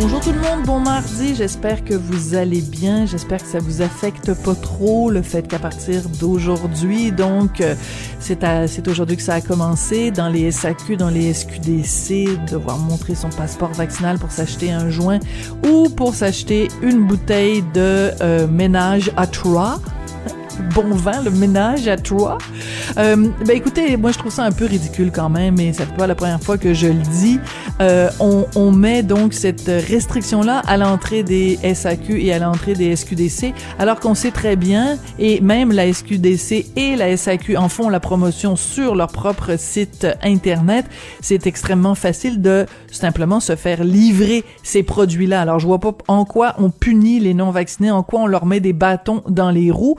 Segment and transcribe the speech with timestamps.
[0.00, 3.82] Bonjour tout le monde, bon mardi, j'espère que vous allez bien, j'espère que ça vous
[3.82, 7.74] affecte pas trop le fait qu'à partir d'aujourd'hui, donc euh,
[8.18, 13.28] c'est aujourd'hui que ça a commencé dans les SAQ, dans les SQDC, devoir montrer son
[13.28, 15.18] passeport vaccinal pour s'acheter un joint
[15.68, 19.82] ou pour s'acheter une bouteille de euh, ménage à trois
[20.60, 22.38] bon vin, le ménage à trois.
[22.98, 26.06] Euh, ben écoutez, moi je trouve ça un peu ridicule quand même, et c'est pas
[26.06, 27.38] la première fois que je le dis.
[27.80, 32.94] Euh, on, on, met donc cette restriction-là à l'entrée des SAQ et à l'entrée des
[32.94, 37.88] SQDC, alors qu'on sait très bien, et même la SQDC et la SAQ en font
[37.88, 40.84] la promotion sur leur propre site internet.
[41.20, 45.40] C'est extrêmement facile de simplement se faire livrer ces produits-là.
[45.40, 48.60] Alors je vois pas en quoi on punit les non-vaccinés, en quoi on leur met
[48.60, 49.96] des bâtons dans les roues.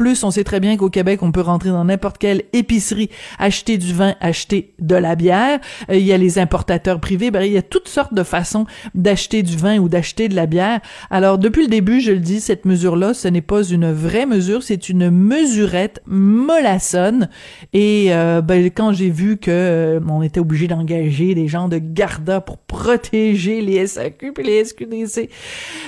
[0.00, 3.76] Plus, on sait très bien qu'au Québec, on peut rentrer dans n'importe quelle épicerie, acheter
[3.76, 5.60] du vin, acheter de la bière.
[5.90, 7.30] Euh, il y a les importateurs privés.
[7.30, 10.46] Ben, il y a toutes sortes de façons d'acheter du vin ou d'acheter de la
[10.46, 10.80] bière.
[11.10, 14.62] Alors, depuis le début, je le dis, cette mesure-là, ce n'est pas une vraie mesure,
[14.62, 17.28] c'est une mesurette mollassonne.
[17.74, 21.76] Et euh, ben, quand j'ai vu que euh, on était obligé d'engager des gens de
[21.76, 25.28] Garda pour protéger les SAQ et les SQDC,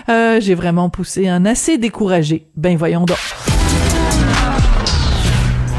[0.07, 2.47] j'ai vraiment poussé un assez découragé.
[2.57, 3.52] Ben voyons donc.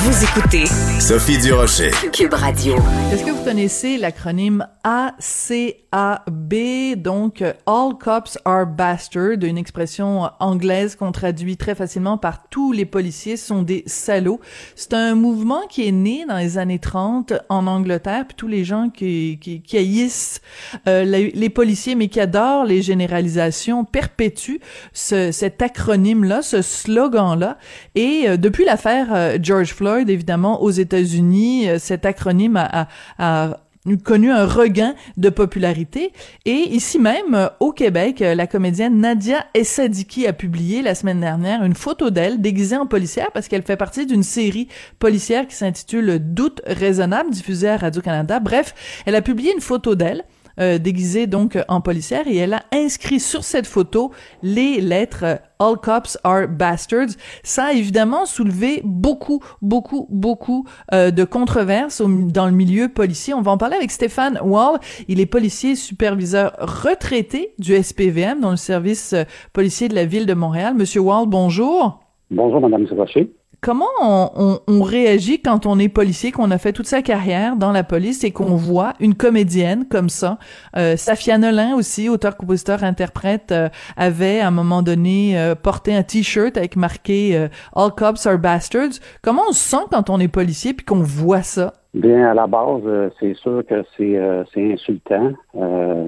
[0.00, 0.64] Vous écoutez
[1.00, 1.90] Sophie Durocher.
[2.12, 2.76] Cube Radio.
[3.12, 6.54] Est-ce que vous connaissez l'acronyme ACAB,
[6.96, 12.84] donc All Cops Are Bastards, une expression anglaise qu'on traduit très facilement par tous les
[12.84, 14.40] policiers sont des salauds.
[14.76, 18.64] C'est un mouvement qui est né dans les années 30 en Angleterre, puis tous les
[18.64, 20.40] gens qui, qui, qui haïssent
[20.86, 24.60] euh, les, les, policiers, mais qui adorent les généralisations, perpétuent
[24.92, 27.58] ce, cet acronyme-là, ce slogan-là.
[27.96, 33.56] Et euh, depuis l'affaire euh, George Floyd, évidemment, aux États-Unis, euh, cet acronyme a,
[34.04, 36.12] connu un regain de popularité.
[36.44, 41.20] Et ici même, euh, au Québec, euh, la comédienne Nadia Essadiki a publié la semaine
[41.20, 45.54] dernière une photo d'elle déguisée en policière parce qu'elle fait partie d'une série policière qui
[45.54, 48.40] s'intitule Doute raisonnable, diffusée à Radio-Canada.
[48.40, 48.74] Bref,
[49.06, 50.24] elle a publié une photo d'elle.
[50.58, 56.18] Déguisée donc en policière et elle a inscrit sur cette photo les lettres All Cops
[56.24, 57.16] Are Bastards.
[57.42, 63.34] Ça a évidemment soulevé beaucoup, beaucoup, beaucoup euh, de controverses dans le milieu policier.
[63.34, 64.78] On va en parler avec Stéphane Wall.
[65.08, 70.26] Il est policier superviseur retraité du SPVM dans le service euh, policier de la ville
[70.26, 70.74] de Montréal.
[70.74, 72.00] Monsieur Wall, bonjour.
[72.30, 73.24] Bonjour, Madame Sébastien.
[73.60, 77.82] Comment on, réagit quand on est policier, qu'on a fait toute sa carrière dans la
[77.82, 80.38] police et qu'on voit une comédienne comme ça?
[80.76, 85.92] Euh, Safia Nolin aussi, auteur, compositeur, interprète, euh, avait à un moment donné euh, porté
[85.92, 89.00] un t-shirt avec marqué euh, All cops are bastards.
[89.22, 91.72] Comment on se sent quand on est policier puis qu'on voit ça?
[91.94, 95.32] Bien, à la base, c'est sûr que c'est insultant.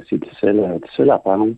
[0.09, 1.55] c'est difficile, difficile à prendre.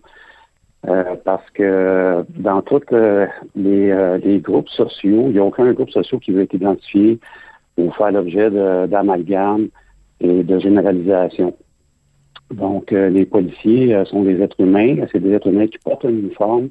[0.88, 5.72] Euh, parce que dans tous euh, les, euh, les, groupes sociaux, il n'y a aucun
[5.72, 7.20] groupe social qui veut être identifié
[7.76, 8.50] ou faire l'objet
[8.88, 9.68] d'amalgame
[10.20, 11.56] et de généralisation.
[12.50, 16.68] Donc, les policiers sont des êtres humains, c'est des êtres humains qui portent un uniforme,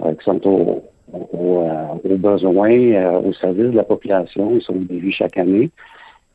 [0.00, 1.66] qui sont au, au,
[2.04, 5.70] aux besoins, au service de la population, ils sont vus chaque année.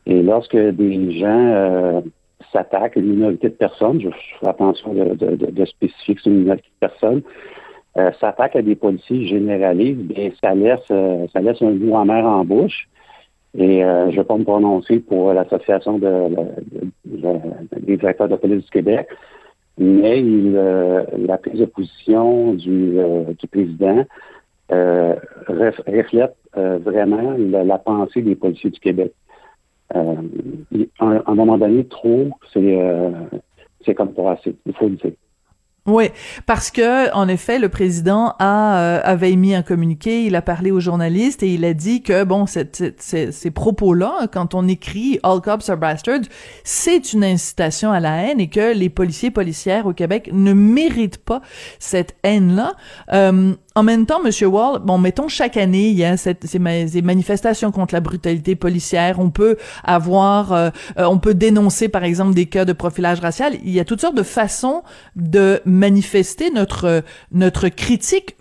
[0.06, 2.02] Et lorsque des gens
[2.52, 4.08] s'attaque à une minorité de personnes, je
[4.40, 7.22] fais attention de, de, de, spécifier que c'est une minorité de personnes,
[7.96, 12.24] euh, s'attaque à des policiers généralistes, bien ça laisse euh, ça laisse un goût amer
[12.24, 12.88] en bouche.
[13.56, 16.28] Et euh, je ne vais pas me prononcer pour l'Association de,
[17.04, 19.06] des directeurs de police du Québec,
[19.78, 22.98] mais la prise de position du,
[23.38, 24.04] du président
[24.68, 29.12] reflète vraiment la, la, pensée des policiers du Québec
[29.94, 33.10] euh, à un moment donné, trop, c'est euh,
[33.84, 34.54] c'est comme pas assez.
[34.66, 35.12] Il faut le dire.
[35.86, 36.08] Oui,
[36.46, 40.70] parce que en effet, le président a euh, avait émis un communiqué, il a parlé
[40.70, 45.42] aux journalistes et il a dit que bon, cette, ces propos-là, quand on écrit "All
[45.42, 46.22] cops are bastards",
[46.64, 51.22] c'est une incitation à la haine et que les policiers policières au Québec ne méritent
[51.22, 51.42] pas
[51.78, 52.72] cette haine-là.
[53.12, 56.60] Euh, en même temps, Monsieur Wall, bon, mettons chaque année, il y a cette, ces,
[56.60, 59.18] manifestations contre la brutalité policière.
[59.18, 63.54] On peut avoir, euh, on peut dénoncer, par exemple, des cas de profilage racial.
[63.64, 64.84] Il y a toutes sortes de façons
[65.16, 68.36] de manifester notre notre critique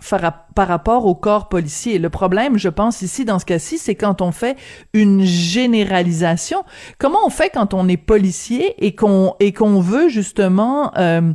[0.56, 2.00] par, rapport au corps policier.
[2.00, 4.56] Le problème, je pense ici dans ce cas-ci, c'est quand on fait
[4.94, 6.64] une généralisation.
[7.00, 11.34] Comment on fait quand on est policier et qu'on et qu'on veut justement euh,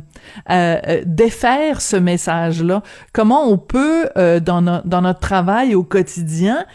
[0.49, 2.81] euh, défaire ce message-là?
[3.13, 6.65] Comment on peut dans, dans notre travail au quotidien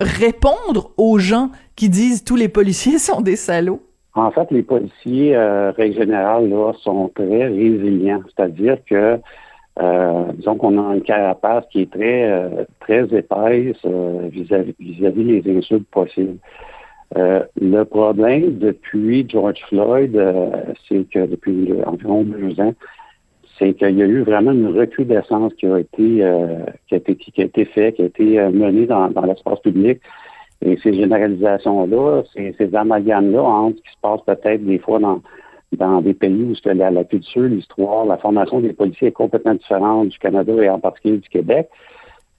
[0.00, 3.89] répondre aux gens qui disent tous les policiers sont des salauds?
[4.14, 8.22] En fait, les policiers, euh, règle générale, là, sont très résilients.
[8.34, 9.18] C'est-à-dire que,
[9.80, 15.42] euh, disons qu'on a une carapace qui est très, euh, très épaisse euh, vis-à-vis vis
[15.42, 16.38] les insultes possibles.
[17.14, 20.16] le problème depuis George Floyd,
[20.88, 22.74] c'est que depuis environ deux ans,
[23.58, 26.24] c'est qu'il y a eu vraiment une recrudescence qui a été,
[26.86, 30.00] qui a été, qui a été fait, qui a été menée dans, dans l'espace public
[30.62, 36.14] et ces généralisations-là, ces, amalgames-là entre ce qui se passe peut-être des fois dans, des
[36.14, 40.68] pays où la, culture, l'histoire, la formation des policiers est complètement différente du Canada et
[40.68, 41.68] en particulier du Québec,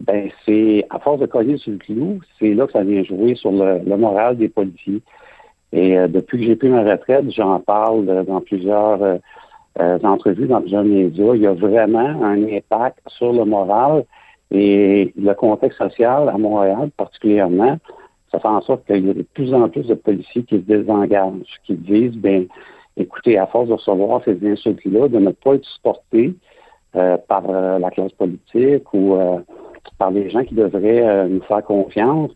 [0.01, 3.35] ben c'est à force de coller sur le clou, c'est là que ça vient jouer
[3.35, 5.01] sur le, moral des policiers.
[5.73, 9.17] Et euh, depuis que j'ai pris ma retraite, j'en parle dans plusieurs euh,
[9.79, 11.33] euh, entrevues, dans plusieurs médias.
[11.35, 14.03] Il y a vraiment un impact sur le moral
[14.51, 17.77] et le contexte social à Montréal particulièrement
[18.31, 20.61] ça fait en sorte qu'il y a de plus en plus de policiers qui se
[20.61, 22.47] désengagent, qui disent, ben,
[22.95, 26.33] écoutez, à force de recevoir ces insultes-là, de ne pas être supportés
[26.95, 29.39] euh, par euh, la classe politique ou euh,
[29.97, 32.31] par les gens qui devraient nous faire confiance,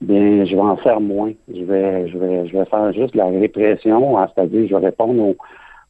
[0.00, 1.32] bien, je vais en faire moins.
[1.52, 5.34] Je vais, je vais, je vais faire juste la répression, hein, c'est-à-dire, je vais répondre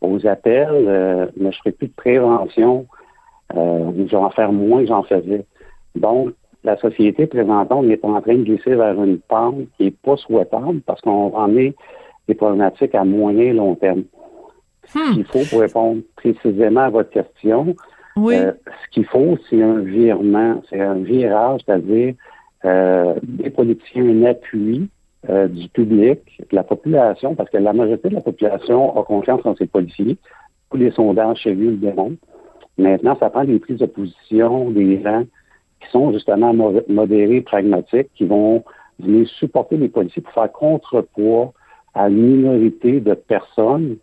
[0.01, 2.87] aux, appels, mais je ferai plus de prévention.
[3.55, 5.45] je vais en faire moins que j'en faisais.
[5.95, 6.33] Donc,
[6.65, 10.17] la société présentement, on est en train de glisser vers une pente qui n'est pas
[10.17, 11.75] souhaitable parce qu'on en est
[12.29, 14.05] des problématiques à moyen et long terme.
[14.87, 15.15] Ce hmm.
[15.15, 17.75] qu'il faut pour répondre précisément à votre question,
[18.19, 22.15] euh, ce qu'il faut, c'est un virement, c'est un virage, c'est-à-dire
[22.65, 24.89] euh, des politiciens, un appui
[25.29, 26.21] euh, du public,
[26.51, 30.19] de la population, parce que la majorité de la population a confiance en ses policiers.
[30.71, 32.17] Tous les sondages chez lui le démontrent.
[32.79, 35.25] Maintenant, ça prend des prises de position des gens
[35.81, 36.55] qui sont justement
[36.89, 38.65] modérés, pragmatiques, qui vont
[38.99, 41.53] venir supporter les policiers pour faire contrepoids
[41.95, 43.97] à une minorité de personnes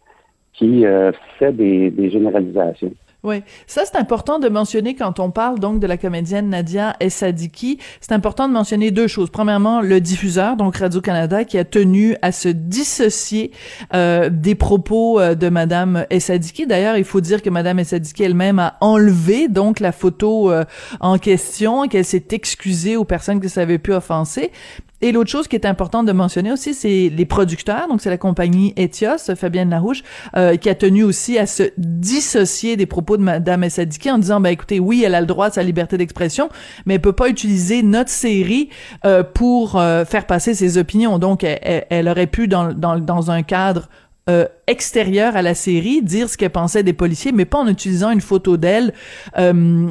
[0.54, 2.94] qui euh, fait des, des généralisations.
[3.24, 7.80] Oui, ça c'est important de mentionner quand on parle donc de la comédienne Nadia Essadiki.
[8.00, 9.32] C'est important de mentionner deux choses.
[9.32, 13.52] Premièrement, le diffuseur, donc Radio-Canada, qui a tenu à se dissocier
[13.96, 16.68] euh, des propos euh, de Madame Essadiki.
[16.68, 20.64] D'ailleurs, il faut dire que Madame Essadiki elle-même a enlevé donc la photo euh,
[21.00, 24.52] en question, qu'elle s'est excusée aux personnes que ça avait pu offenser.
[25.02, 27.88] Et l'autre chose qui est importante de mentionner aussi, c'est les producteurs.
[27.88, 30.04] Donc, c'est la compagnie Etios, Fabienne Larouche,
[30.36, 34.40] euh, qui a tenu aussi à se dissocier des propos de Madame Essadiki en disant,
[34.40, 36.50] ben écoutez, oui, elle a le droit à sa liberté d'expression,
[36.86, 38.70] mais elle peut pas utiliser notre série
[39.06, 41.20] euh, pour euh, faire passer ses opinions.
[41.20, 43.90] Donc, elle, aurait pu, dans, dans, dans un cadre
[44.30, 48.12] euh, extérieur à la série, dire ce qu'elle pensait des policiers, mais pas en utilisant
[48.12, 48.94] une photo d'elle
[49.38, 49.90] euh,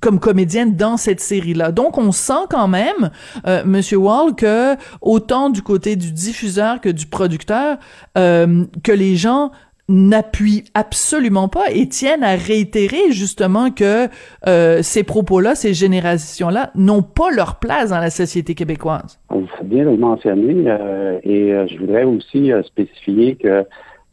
[0.00, 1.72] comme comédienne dans cette série-là.
[1.72, 3.10] Donc, on sent quand même,
[3.46, 7.78] euh, Monsieur Wall, que autant du côté du diffuseur que du producteur,
[8.16, 9.50] euh, que les gens
[9.88, 14.08] n'appuient absolument pas et tiennent à réitérer justement que
[14.46, 19.20] euh, ces propos-là, ces générations-là, n'ont pas leur place dans la société québécoise.
[19.28, 23.64] Vous faites bien le mentionner euh, et euh, je voudrais aussi spécifier que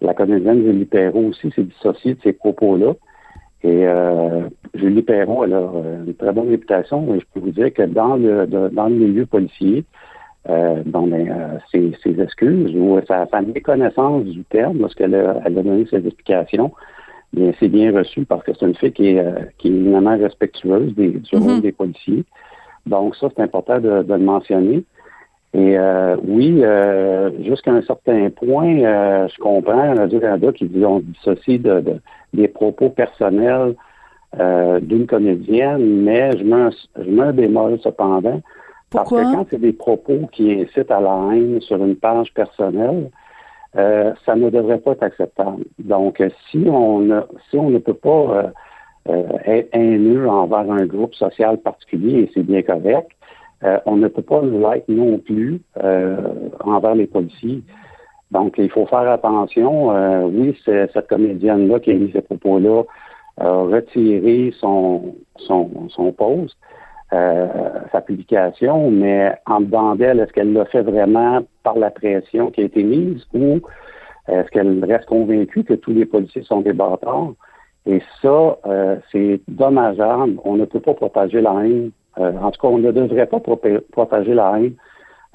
[0.01, 2.93] la comédienne Julie Perrault aussi s'est dissociée de ces propos-là.
[3.63, 7.13] Et euh, Julie Perron, elle a euh, une très bonne réputation.
[7.13, 9.85] Et je peux vous dire que dans le dans le milieu policier,
[10.49, 15.39] euh, bon, ben, euh, ses, ses, excuses ou sa, sa méconnaissance du terme lorsqu'elle a,
[15.45, 16.71] elle a donné ses explications,
[17.31, 20.17] bien c'est bien reçu parce que c'est une fille qui est, euh, qui est éminemment
[20.17, 21.61] respectueuse des, du rôle mm-hmm.
[21.61, 22.25] des policiers.
[22.87, 24.83] Donc ça, c'est important de, de, le mentionner.
[25.53, 30.99] Et euh, oui, euh, jusqu'à un certain point, euh, je comprends Radio-Canada qui dit on
[30.99, 32.01] dissocie de, de,
[32.33, 33.75] des propos personnels
[34.39, 38.41] euh, d'une comédienne, mais je mets, un, je mets un bémol cependant.
[38.91, 43.09] Parce que quand c'est des propos qui incitent à la haine sur une page personnelle,
[43.77, 45.63] euh, ça ne devrait pas être acceptable.
[45.79, 48.51] Donc, si on ne, si on ne peut pas
[49.09, 53.11] euh, être haineux envers un groupe social particulier, et c'est bien correct,
[53.63, 56.17] euh, on ne peut pas l'être non plus euh,
[56.61, 57.61] envers les policiers.
[58.31, 59.95] Donc, il faut faire attention.
[59.95, 62.83] Euh, oui, c'est cette comédienne-là qui a mis ces propos-là
[63.37, 66.55] a retiré son, son, son post,
[67.09, 72.61] sa publication, mais en dedans d'elle, est-ce qu'elle l'a fait vraiment par la pression qui
[72.61, 73.59] a été mise ou
[74.27, 77.33] est-ce qu'elle reste convaincue que tous les policiers sont des bâtards?
[77.85, 80.39] Et ça, euh, c'est dommageable.
[80.43, 81.91] On ne peut pas propager la haine.
[82.17, 84.73] Euh, en tout cas, on ne devrait pas propager la haine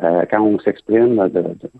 [0.02, 1.30] euh, quand on s'exprime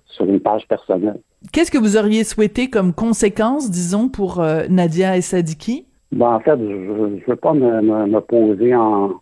[0.07, 1.21] sur une page personnelle.
[1.53, 5.87] Qu'est-ce que vous auriez souhaité comme conséquence, disons, pour Nadia et Sadiki?
[6.13, 9.13] Ben, en fait, je ne veux pas me, me, poser en,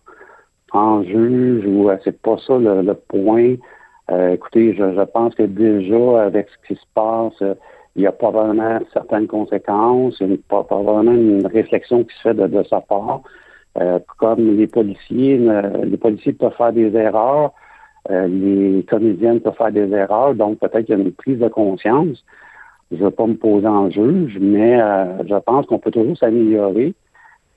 [0.73, 3.57] en juge ou c'est pas ça le, point.
[4.31, 7.43] écoutez, je, je, pense que déjà, avec ce qui se passe,
[7.97, 12.35] il y a probablement certaines conséquences, il y a probablement une réflexion qui se fait
[12.35, 13.21] de, sa part.
[13.81, 15.39] Euh, comme les policiers,
[15.85, 17.53] les policiers peuvent faire des erreurs,
[18.11, 21.49] euh, les comédiennes peuvent faire des erreurs, donc peut-être qu'il y a une prise de
[21.49, 22.25] conscience.
[22.91, 26.17] Je ne veux pas me poser en juge, mais euh, je pense qu'on peut toujours
[26.17, 26.95] s'améliorer.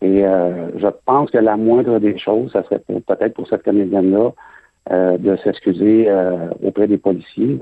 [0.02, 4.30] Et je pense que la moindre des choses, ça serait peut-être pour cette comédienne-là
[5.18, 6.08] de s'excuser
[6.62, 7.58] auprès des policiers.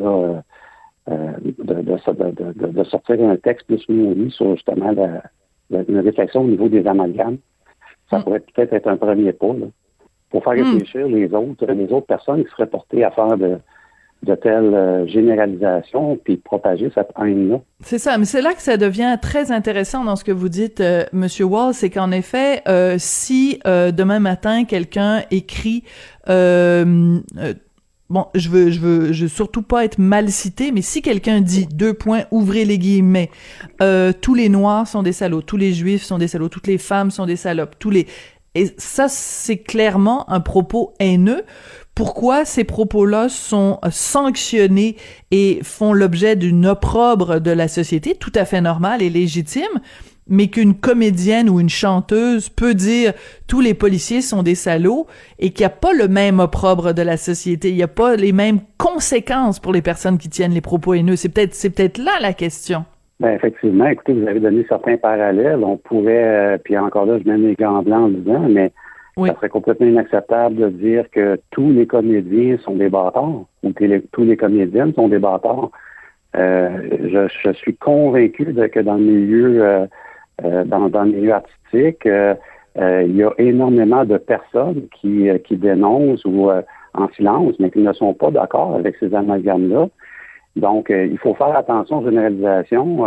[1.07, 6.47] Euh, de, de, de, sortir un texte plus nourri sur justement la, une réflexion au
[6.47, 7.37] niveau des amalgames.
[8.09, 9.47] Ça pourrait peut-être être un premier pas
[10.29, 10.71] pour faire mm.
[10.73, 13.57] réfléchir les autres, les autres personnes qui seraient portées à faire de,
[14.23, 17.61] de telles euh, généralisations puis propager cette haine-là.
[17.81, 20.81] C'est ça, mais c'est là que ça devient très intéressant dans ce que vous dites,
[20.81, 25.83] euh, Monsieur Wall, c'est qu'en effet, euh, si demain matin quelqu'un écrit
[28.09, 31.41] bon, je veux, je veux, je veux surtout pas être mal cité, mais si quelqu'un
[31.41, 33.31] dit deux points, ouvrez les guillemets,
[33.81, 36.77] euh, tous les noirs sont des salauds, tous les juifs sont des salauds, toutes les
[36.77, 38.07] femmes sont des salopes, tous les,
[38.55, 41.43] et ça, c'est clairement un propos haineux.
[41.93, 44.95] Pourquoi ces propos-là sont sanctionnés
[45.31, 49.63] et font l'objet d'une opprobre de la société, tout à fait normal et légitime,
[50.27, 53.13] mais qu'une comédienne ou une chanteuse peut dire
[53.47, 55.05] tous les policiers sont des salauds
[55.39, 58.15] et qu'il n'y a pas le même opprobre de la société, il n'y a pas
[58.15, 61.15] les mêmes conséquences pour les personnes qui tiennent les propos haineux.
[61.15, 62.85] C'est peut-être c'est peut-être là la question.
[63.19, 65.63] Ben effectivement, écoutez, vous avez donné certains parallèles.
[65.63, 68.71] On pourrait, euh, puis encore là, je mets mes gants blancs en disant, mais
[69.17, 73.99] ça serait complètement inacceptable de dire que tous les comédiens sont des bâtards ou que
[74.11, 75.71] tous les comédiennes sont des bâtards.
[76.35, 79.85] Euh, je, je, suis convaincu de, que dans le milieu euh,
[80.43, 82.35] dans, dans, le milieu artistique, euh,
[82.77, 86.49] euh, il y a énormément de personnes qui, qui dénoncent ou
[86.93, 89.87] en silence, mais qui ne sont pas d'accord avec ces amalgames-là.
[90.55, 93.05] Donc, il faut faire attention aux généralisations.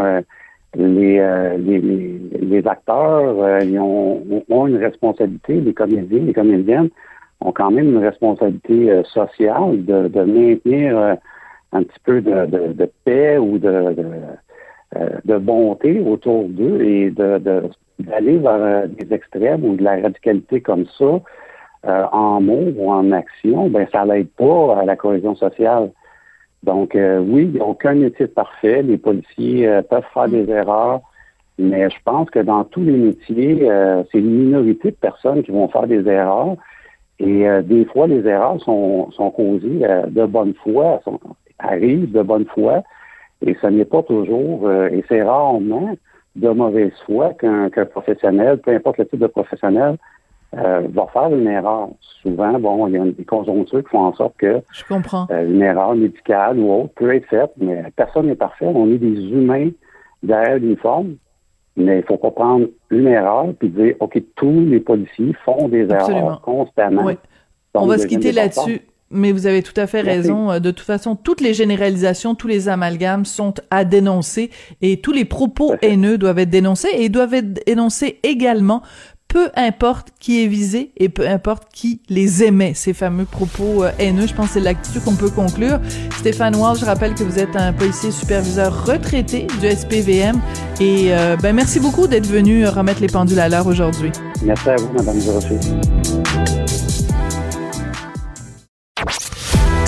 [0.75, 6.91] Les, les, les, acteurs ils ont, ont, une responsabilité, les comédiens, les comédiennes
[7.41, 11.17] ont quand même une responsabilité sociale de, de maintenir
[11.73, 13.95] un petit peu de, de, de paix ou de, euh,
[14.95, 17.39] de bonté autour d'eux et de,
[17.99, 21.21] d'aller vers euh, des extrêmes ou de la radicalité comme ça,
[21.87, 25.91] euh, en mots ou en action, ben ça n'aide pas à la cohésion sociale.
[26.65, 28.83] Donc oui, il n'y a aucun métier parfait.
[28.83, 31.03] Les policiers peuvent faire des erreurs,
[31.57, 33.71] mais je pense que dans tous les métiers,
[34.11, 36.57] c'est une minorité de personnes qui vont faire des erreurs.
[37.21, 41.21] Et des fois, les erreurs sont, sont causées de bonne foi, sont,
[41.61, 42.83] arrivent de bonne foi,
[43.45, 45.97] et ce n'est pas toujours, euh, et c'est rarement
[46.37, 49.97] de mauvaise foi qu'un professionnel, peu importe le type de professionnel,
[50.57, 51.89] euh, va faire une erreur.
[52.23, 55.27] Souvent, bon, il y a des conjonctures qui font en sorte que Je comprends.
[55.31, 58.67] Euh, une erreur médicale ou autre peut être faite, mais personne n'est parfait.
[58.67, 59.71] On est des humains
[60.23, 61.17] derrière l'uniforme,
[61.77, 65.69] mais il ne faut pas prendre une erreur puis dire OK, tous les policiers font
[65.69, 67.05] des erreurs constamment.
[67.05, 67.19] Oui.
[67.75, 68.81] On va se quitter là-dessus.
[69.11, 70.51] Mais vous avez tout à fait raison.
[70.51, 74.51] Euh, de toute façon, toutes les généralisations, tous les amalgames sont à dénoncer
[74.83, 78.83] et tous les propos haineux doivent être dénoncés et doivent être dénoncés également
[79.29, 83.91] peu importe qui est visé et peu importe qui les émet, ces fameux propos euh,
[83.99, 84.27] haineux.
[84.27, 85.79] Je pense que c'est là-dessus qu'on peut conclure.
[86.19, 90.41] Stéphane Wall, je rappelle que vous êtes un policier superviseur retraité du SPVM
[90.81, 94.11] et euh, ben merci beaucoup d'être venu remettre les pendules à l'heure aujourd'hui.
[94.43, 95.59] Merci à vous, Madame Durocher.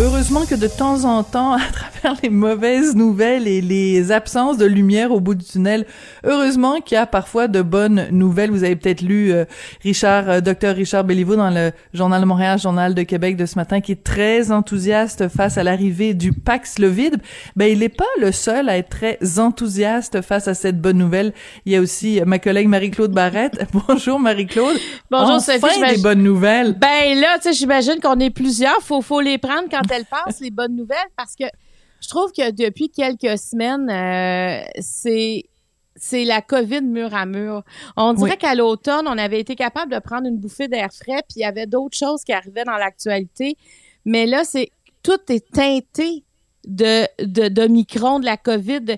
[0.00, 4.64] Heureusement que de temps en temps, à travers les mauvaises nouvelles et les absences de
[4.64, 5.84] lumière au bout du tunnel,
[6.24, 8.50] heureusement qu'il y a parfois de bonnes nouvelles.
[8.50, 9.44] Vous avez peut-être lu euh,
[9.82, 13.56] Richard, euh, docteur Richard Béliveau dans le Journal de Montréal, Journal de Québec de ce
[13.56, 17.18] matin, qui est très enthousiaste face à l'arrivée du Paxlovid.
[17.56, 21.34] Ben, il n'est pas le seul à être très enthousiaste face à cette bonne nouvelle.
[21.66, 23.60] Il y a aussi ma collègue Marie-Claude Barrette.
[23.88, 24.76] Bonjour Marie-Claude.
[25.10, 25.96] Bonjour enfin, Sophie.
[25.96, 26.78] des bonnes nouvelles.
[26.78, 28.80] Ben là, tu sais, j'imagine qu'on est plusieurs.
[28.80, 31.44] Faut, faut les prendre quand elles passent, les bonnes nouvelles, parce que
[32.00, 35.44] je trouve que depuis quelques semaines, euh, c'est
[35.94, 37.62] c'est la COVID mur à mur.
[37.96, 41.36] On dirait qu'à l'automne, on avait été capable de prendre une bouffée d'air frais, puis
[41.36, 43.56] il y avait d'autres choses qui arrivaient dans l'actualité.
[44.04, 44.70] Mais là, c'est
[45.02, 46.24] tout est teinté
[46.66, 48.96] de, de, de micron, de la COVID.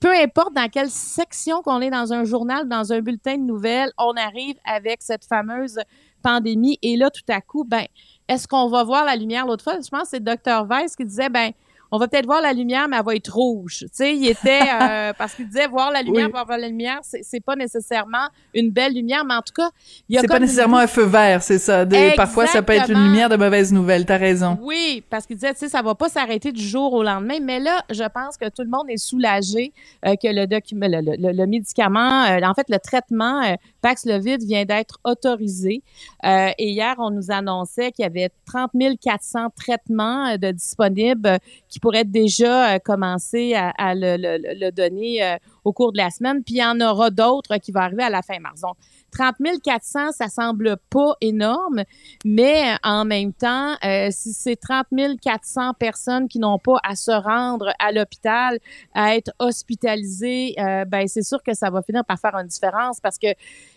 [0.00, 3.92] peu importe dans quelle section qu'on est dans un journal, dans un bulletin de nouvelles,
[3.98, 5.78] on arrive avec cette fameuse
[6.22, 6.78] pandémie.
[6.82, 7.86] Et là, tout à coup, ben,
[8.32, 9.74] est-ce qu'on va voir la lumière l'autre fois?
[9.74, 10.66] Je pense que c'est Dr.
[10.68, 11.52] Weiss qui disait, ben,
[11.94, 13.80] on va peut-être voir la lumière, mais elle va être rouge.
[13.80, 17.44] Tu sais, il était euh, parce qu'il disait voir la lumière, voir la lumière, c'est
[17.44, 19.68] pas nécessairement une belle lumière, mais en tout cas,
[20.08, 21.84] il y a c'est pas nécessairement un feu vert, c'est ça.
[22.16, 24.06] parfois, ça peut être une lumière de mauvaise nouvelle.
[24.06, 24.58] T'as raison.
[24.62, 27.60] Oui, parce qu'il disait, tu sais, ça va pas s'arrêter du jour au lendemain, mais
[27.60, 29.74] là, je pense que tout le monde est soulagé
[30.06, 33.42] euh, que le, document, le, médicament, euh, en fait, le traitement
[33.82, 35.82] Paxlovid vient d'être autorisé.
[36.24, 38.70] et hier, on nous annonçait qu'il y avait 30
[39.02, 45.92] 400 traitements de disponibles qui pourrait déjà euh, commencer à, le, donner euh, au cours
[45.92, 46.42] de la semaine.
[46.42, 48.60] Puis il y en aura d'autres qui vont arriver à la fin mars.
[48.60, 48.76] Donc,
[49.10, 51.82] 30 400, ça semble pas énorme,
[52.24, 54.86] mais en même temps, euh, si c'est 30
[55.20, 58.58] 400 personnes qui n'ont pas à se rendre à l'hôpital,
[58.94, 60.54] à être hospitalisées,
[60.86, 63.28] ben c'est sûr que ça va finir par faire une différence parce que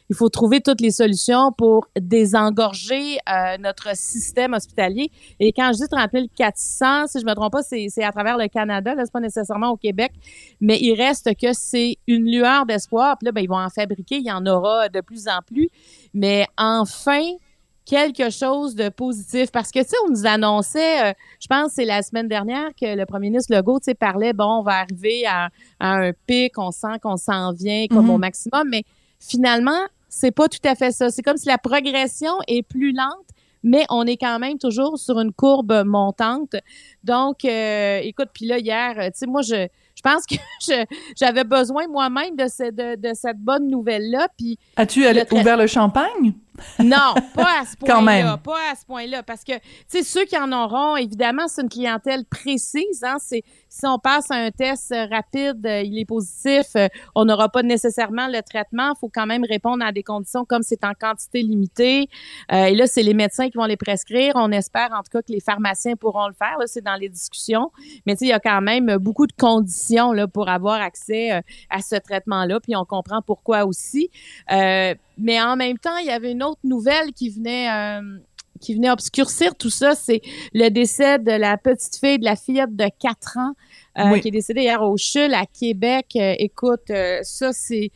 [0.10, 5.10] il faut trouver toutes les solutions pour désengorger euh, notre système hospitalier.
[5.40, 8.48] Et quand je dis 30 400, si je me trompe pas, c'est à travers le
[8.48, 10.12] Canada, là, c'est pas nécessairement au Québec,
[10.62, 13.18] mais il reste que c'est une lueur d'espoir.
[13.18, 15.70] Puis là, ben, ils vont en fabriquer, il y en aura de plus en plus.
[16.14, 17.22] Mais enfin,
[17.86, 21.86] quelque chose de positif parce que tu sais on nous annonçait euh, je pense c'est
[21.86, 25.24] la semaine dernière que le premier ministre Legault tu sais parlait bon on va arriver
[25.28, 28.22] à, un pic on sent qu'on s'en vient comme au mhm.
[28.22, 28.84] maximum mais
[29.20, 29.82] finalement
[30.16, 31.10] c'est pas tout à fait ça.
[31.10, 33.28] C'est comme si la progression est plus lente,
[33.64, 36.56] mais on est quand même toujours sur une courbe montante.
[37.04, 40.36] Donc, euh, écoute, puis là, hier, tu sais, moi, je, je pense que
[41.18, 44.30] j'avais besoin moi-même de, de, de, cette bonne nouvelle-là.
[44.38, 46.34] Puis As-tu ouvert le champagne?
[46.80, 48.38] Non, pas à ce point-là.
[48.38, 49.24] Pas à ce point-là.
[49.24, 53.04] Parce que, tu sais, ceux qui en auront, évidemment, c'est une clientèle précise.
[53.04, 57.26] Hein, c'est, si on passe à un test rapide, euh, il est positif, euh, on
[57.26, 58.94] n'aura pas nécessairement le traitement.
[58.96, 62.08] Il faut quand même répondre à des conditions comme c'est en quantité limitée.
[62.52, 64.34] Euh, et là, c'est les médecins qui vont les prescrire.
[64.36, 66.58] On espère, en tout cas, que les pharmaciens pourront le faire.
[66.60, 67.72] Là, c'est dans les discussions.
[68.06, 71.32] Mais, tu sais, il y a quand même beaucoup de conditions là, pour avoir accès
[71.70, 72.60] à ce traitement-là.
[72.60, 74.10] Puis on comprend pourquoi aussi.
[75.18, 78.18] Mais en même temps, il y avait une autre nouvelle qui venait euh,
[78.62, 80.22] qui venait obscurcir tout ça, c'est
[80.54, 83.54] le décès de la petite fille, de la fillette de 4 ans,
[83.98, 86.08] euh, qui est décédée hier au CHUL à Québec.
[86.16, 87.92] Euh, écoute, ça, c'est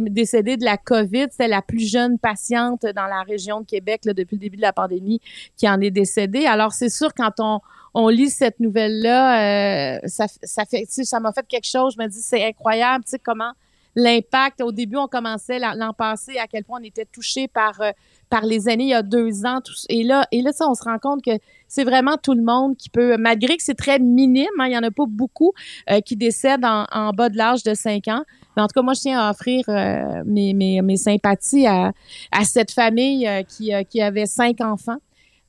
[0.00, 1.26] décédée de la COVID.
[1.30, 4.62] C'était la plus jeune patiente dans la région de Québec là, depuis le début de
[4.62, 5.20] la pandémie
[5.56, 6.44] qui en est décédée.
[6.44, 7.60] Alors, c'est sûr, quand on,
[7.94, 11.94] on lit cette nouvelle-là, ça, ça fait, ça m'a fait quelque chose.
[11.96, 13.52] Je me dis, c'est incroyable, tu sais, comment
[13.94, 14.60] l'impact.
[14.60, 17.90] Au début, on commençait l'an passé à quel point on était touché par euh,
[18.30, 19.60] par les années il y a deux ans.
[19.88, 21.32] et là, et là, ça, on se rend compte que
[21.68, 24.78] c'est vraiment tout le monde qui peut, malgré que c'est très minime, hein, il y
[24.78, 25.52] en a pas beaucoup
[25.90, 28.22] euh, qui décèdent en, bas de l'âge de 5 ans.
[28.56, 31.92] Mais en tout cas, moi, je tiens à offrir euh, mes, mes, mes, sympathies à,
[32.32, 34.98] à cette famille qui, qui avait cinq enfants.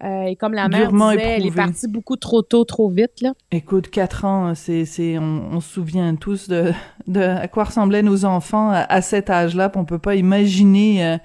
[0.04, 3.22] Euh, et comme la mère disait, elle est partie beaucoup trop tôt, trop vite.
[3.22, 3.32] Là.
[3.52, 6.74] Écoute, quatre ans, c'est, c'est, on, se souvient tous de,
[7.08, 9.72] de à quoi ressemblaient nos enfants à, cet âge-là.
[9.76, 11.18] On peut pas imaginer euh,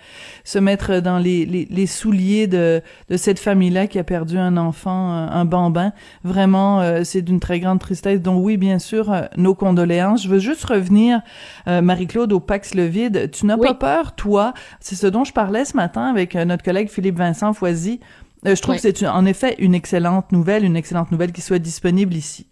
[0.45, 4.57] se mettre dans les, les, les, souliers de, de cette famille-là qui a perdu un
[4.57, 5.93] enfant, euh, un bambin.
[6.23, 8.21] Vraiment, c'est d'une très grande tristesse.
[8.21, 10.23] Donc oui, bien sûr, nos condoléances.
[10.23, 11.23] Je veux juste revenir,
[11.67, 13.31] Marie-Claude, au Pax le vide.
[13.33, 14.55] Tu n'as pas peur, toi?
[14.79, 18.01] C'est ce dont je parlais ce matin avec notre collègue Philippe Vincent Foisy
[18.47, 21.59] euh, je trouve que c'est en effet une excellente nouvelle, une excellente nouvelle qui soit
[21.59, 22.47] disponible ici.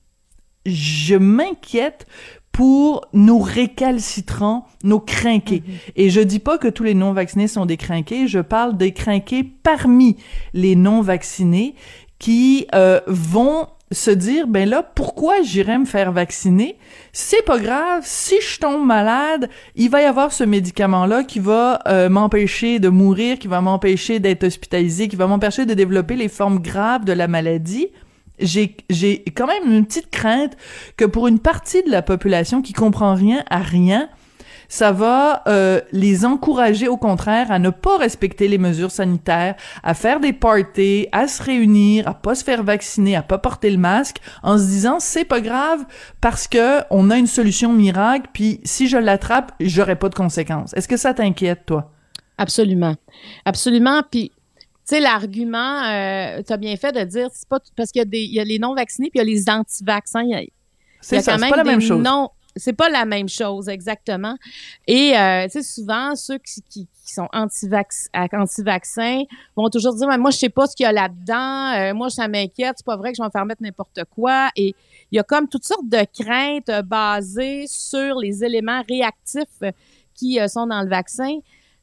[0.67, 2.07] Je m'inquiète
[2.53, 5.63] pour nos récalcitrants, nos crinqués.
[5.67, 5.75] Mhm.
[5.97, 9.45] Et je dis pas que tous les non-vaccinés sont des crinqués, je parle des crinqués
[9.45, 10.17] parmi
[10.55, 11.75] les non-vaccinés
[12.19, 16.77] qui euh, vont se dire ben là pourquoi j'irais me faire vacciner?
[17.13, 21.39] C'est pas grave si je tombe malade il va y avoir ce médicament là qui
[21.39, 26.17] va euh, m'empêcher de mourir qui va m'empêcher d'être hospitalisé qui va m'empêcher de développer
[26.17, 27.89] les formes graves de la maladie.
[28.39, 30.57] J'ai j'ai quand même une petite crainte
[30.97, 34.09] que pour une partie de la population qui comprend rien à rien
[34.69, 39.95] ça va euh, les encourager au contraire à ne pas respecter les mesures sanitaires, à
[39.95, 43.79] faire des parties, à se réunir, à pas se faire vacciner, à pas porter le
[43.79, 45.85] masque, en se disant c'est pas grave
[46.21, 50.75] parce que on a une solution miracle, puis si je l'attrape, j'aurai pas de conséquences.
[50.75, 51.91] Est-ce que ça t'inquiète toi?
[52.37, 52.95] Absolument,
[53.45, 54.03] absolument.
[54.11, 54.31] Puis
[54.89, 58.03] tu sais, l'argument, euh, tu as bien fait de dire, c'est pas parce qu'il y
[58.03, 60.25] a des, il y a les non vaccinés puis il y a les anti-vaccins.
[61.01, 62.03] C'est ça, quand c'est même pas la même chose.
[62.03, 64.37] non- c'est pas la même chose, exactement.
[64.87, 69.23] Et, euh, souvent, ceux qui, qui, qui sont anti-vaccins
[69.57, 71.73] vont toujours dire, moi, je sais pas ce qu'il y a là-dedans.
[71.75, 72.75] Euh, moi, ça m'inquiète.
[72.77, 74.51] C'est pas vrai que je vais me faire mettre n'importe quoi.
[74.57, 74.75] Et
[75.11, 79.73] il y a comme toutes sortes de craintes euh, basées sur les éléments réactifs euh,
[80.15, 81.39] qui sont dans le vaccin.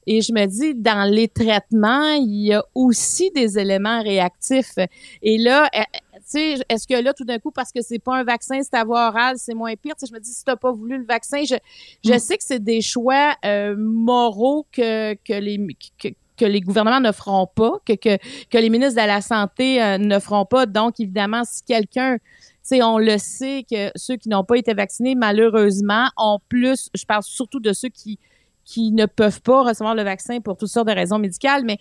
[0.08, 4.78] Et je me dis, dans les traitements, il y a aussi des éléments réactifs.
[5.22, 5.82] Et là, euh,
[6.26, 8.76] tu sais, est-ce que là, tout d'un coup, parce que c'est pas un vaccin, c'est
[8.76, 9.96] à voie orale, c'est moins pire?
[9.96, 11.56] Tu sais, je me dis, si t'as pas voulu le vaccin, je,
[12.04, 12.20] je Mm.
[12.20, 15.58] sais que c'est des choix euh, moraux que, que les
[16.02, 18.18] que, que les gouvernements ne feront pas, que, que,
[18.50, 20.66] que les ministres de la Santé euh, ne feront pas.
[20.66, 22.24] Donc, évidemment, si quelqu'un, tu
[22.64, 27.06] sais, on le sait que ceux qui n'ont pas été vaccinés, malheureusement, ont plus, je
[27.06, 28.20] parle surtout de ceux qui,
[28.66, 31.78] qui ne peuvent pas recevoir le vaccin pour toutes sortes de raisons médicales, mais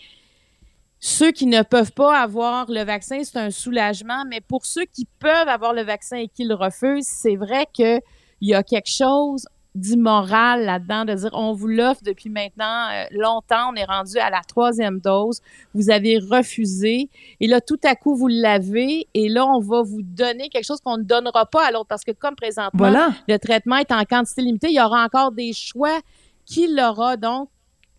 [1.07, 5.07] ceux qui ne peuvent pas avoir le vaccin, c'est un soulagement, mais pour ceux qui
[5.19, 8.01] peuvent avoir le vaccin et qui le refusent, c'est vrai qu'il
[8.41, 13.71] y a quelque chose d'immoral là-dedans, de dire on vous l'offre depuis maintenant euh, longtemps,
[13.71, 15.43] on est rendu à la troisième dose,
[15.75, 20.01] vous avez refusé, et là tout à coup vous l'avez, et là on va vous
[20.01, 23.11] donner quelque chose qu'on ne donnera pas à l'autre, parce que comme présentement Voilà.
[23.29, 26.01] le traitement est en quantité limitée, il y aura encore des choix
[26.47, 27.51] qui l'aura donc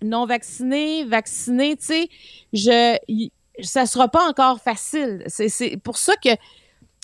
[0.06, 2.10] non vacciné, vacciné, tu sais,
[2.54, 5.24] je y- ça sera pas encore facile.
[5.28, 6.30] C'est c'est pour ça que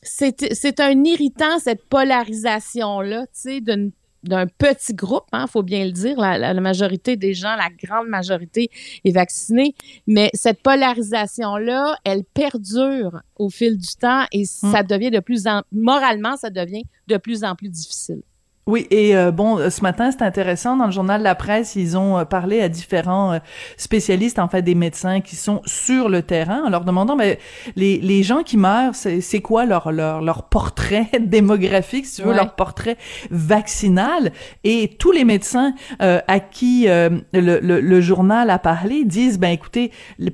[0.04, 3.92] c'est c'est un irritant cette polarisation là, tu sais, d'une
[4.24, 8.70] d'un petit groupe, hein, faut bien le dire, la, majorité des gens, la grande majorité
[9.04, 9.74] est vaccinée,
[10.06, 15.64] mais cette polarisation-là, elle perdure au fil du temps et ça devient de plus en,
[15.72, 18.22] moralement, ça devient de plus en plus difficile.
[18.67, 21.97] Oui, et euh, bon, euh, ce matin, c'est intéressant, dans le journal La Presse, ils
[21.97, 23.39] ont euh, parlé à différents
[23.76, 27.39] spécialistes, en fait, des médecins qui sont sur le terrain, en leur demandant, mais
[27.76, 32.21] les, les gens qui meurent, c'est c'est quoi leur, leur, leur portrait démographique, si tu
[32.21, 32.36] veux, Ouais.
[32.36, 32.97] leur portrait
[33.32, 34.32] vaccinal?
[34.63, 39.39] Et tous les médecins euh, à qui euh, le, le, le journal a parlé disent,
[39.39, 39.91] ben écoutez,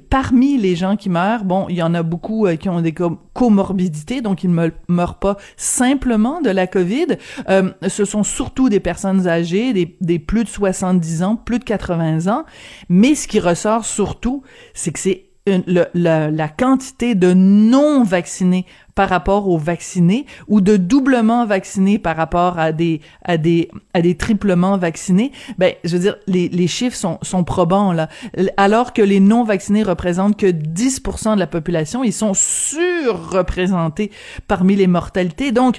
[0.10, 2.94] parmi les gens qui meurent, bon, il y en a beaucoup qui ont des
[3.38, 7.08] com- comorbidités, donc ils ne me- meurent pas simplement de la COVID.
[7.50, 11.64] Euh, ce sont surtout des personnes âgées, des, des plus de 70 ans, plus de
[11.64, 12.44] 80 ans.
[12.90, 15.24] Mais ce qui ressort surtout, c'est que c'est
[15.66, 18.66] la, la quantité de non vaccinés
[18.98, 24.02] par rapport aux vaccinés ou de doublement vaccinés par rapport à des à des à
[24.02, 28.10] des triplement vaccinés ben je veux dire les, les chiffres sont sont probants là.
[28.58, 34.10] Alors que les non vaccinés représentent que 10% de la population ils sont surreprésentés
[34.48, 35.52] parmi les mortalités.
[35.52, 35.78] Donc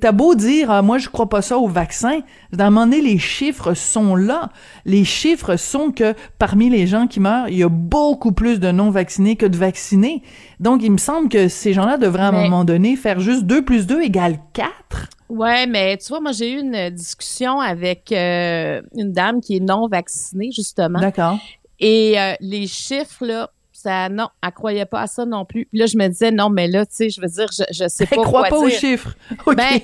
[0.00, 2.20] t'as beau dire ah, moi je crois pas ça au vaccin
[2.52, 4.50] d'un moment donné les chiffres sont là.
[4.84, 8.70] Les chiffres sont que parmi les gens qui meurent il y a beaucoup plus de
[8.70, 10.22] non vaccinés que de vaccinés.
[10.60, 13.44] Donc il me semble que ces gens-là devraient à un Mais- moment donné faire juste
[13.44, 14.70] 2 plus 2 égale 4
[15.28, 19.60] Ouais, mais tu vois, moi, j'ai eu une discussion avec euh, une dame qui est
[19.60, 21.00] non vaccinée, justement.
[21.00, 21.38] d'accord
[21.80, 25.64] Et euh, les chiffres, là, ça, non, elle croyait pas à ça non plus.
[25.66, 27.88] Puis là, je me disais, non, mais là, tu sais, je veux dire, je, je
[27.88, 29.14] sais pas elle croit quoi pas aux chiffres.
[29.46, 29.80] Ben, elle-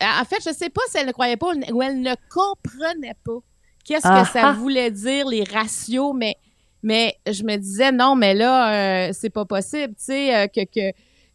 [0.00, 3.16] elle- en fait, je sais pas si elle ne croyait pas ou elle ne comprenait
[3.24, 3.38] pas
[3.84, 4.52] qu'est-ce Ah que ça ah.
[4.52, 6.36] voulait dire, les ratios, mais,
[6.84, 10.62] mais je me disais, non, mais là, euh, c'est pas possible, tu sais, euh, que,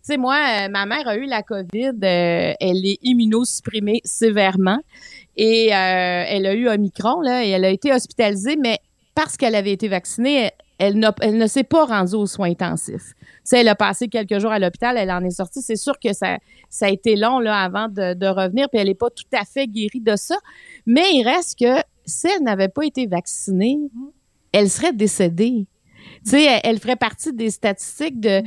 [0.08, 4.80] sais, moi, euh, ma mère a eu la COVID, euh, elle est immunosupprimée sévèrement
[5.36, 8.80] et euh, elle a eu Omicron, là, et elle a été hospitalisée, mais
[9.16, 13.14] parce qu'elle avait été vaccinée, elle, ne s'est pas rendue aux soins intensifs.
[13.20, 15.62] Tu sais, elle a passé quelques jours à l'hôpital, elle en est sortie.
[15.62, 16.38] C'est sûr que ça,
[16.70, 19.44] ça a été long là, avant de, de revenir, puis elle n'est pas tout à
[19.44, 20.38] fait guérie de ça.
[20.86, 23.80] Mais il reste que si elle n'avait pas été vaccinée,
[24.52, 25.66] elle serait décédée.
[26.28, 28.44] Tu sais, elle, elle ferait partie des statistiques de.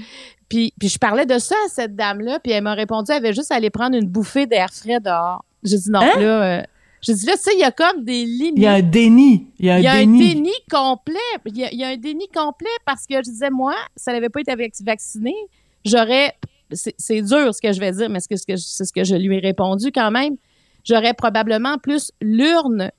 [0.49, 3.33] Puis, puis je parlais de ça à cette dame-là, puis elle m'a répondu, elle avait
[3.33, 5.45] juste à aller prendre une bouffée d'air frais dehors.
[5.62, 6.19] J'ai dit non, Hein?
[6.19, 6.43] là.
[6.59, 6.62] euh,
[7.03, 8.55] j'ai dit là, tu sais, il y a comme des limites.
[8.57, 10.51] il y a un déni il y a un Il y a déni un déni
[10.71, 11.14] complet.
[11.47, 14.05] Il y a, il y a un déni complet parce que je disais, moi, si
[14.09, 15.37] elle n'avait pas été vac- vaccinée,
[15.85, 16.35] j'aurais.
[16.73, 19.37] C'est dur ce que je vais dire, mais c'est ce que, ce que je lui
[19.37, 20.37] ai répondu quand même.
[20.85, 22.90] J'aurais probablement plus l'urne.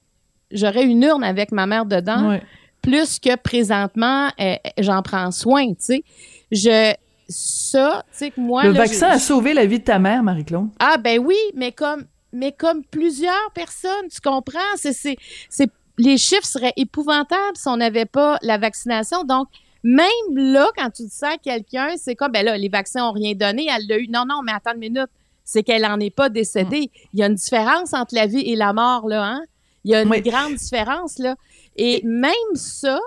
[0.51, 2.41] J'aurais une urne avec ma mère dedans, Ouais.
[2.81, 6.03] Plus que présentement, euh, j'en prends soin, tu sais.
[6.51, 6.93] Je.
[7.33, 8.63] Ça, tu sais, que moi.
[8.65, 11.71] le là, vaccin a sauvé la vie de ta mère Marie-Claude ah ben oui, mais
[11.71, 15.15] comme mais comme plusieurs personnes, tu comprends, c'est c'est
[15.49, 19.23] c'est les chiffres seraient épouvantables si on n'avait pas la vaccination.
[19.23, 19.47] Donc
[19.81, 23.13] même là quand tu dis ça à quelqu'un, c'est comme ben là les vaccins ont
[23.13, 24.09] rien donné, elle l'a eu.
[24.09, 25.09] Non non, mais attends une minute,
[25.45, 26.91] c'est qu'elle en est pas décédée.
[27.13, 29.41] Il y a une différence entre la vie et la mort là, hein?
[29.85, 30.21] Il y a une Oui.
[30.21, 31.35] grande différence là.
[31.75, 32.99] Et même ça,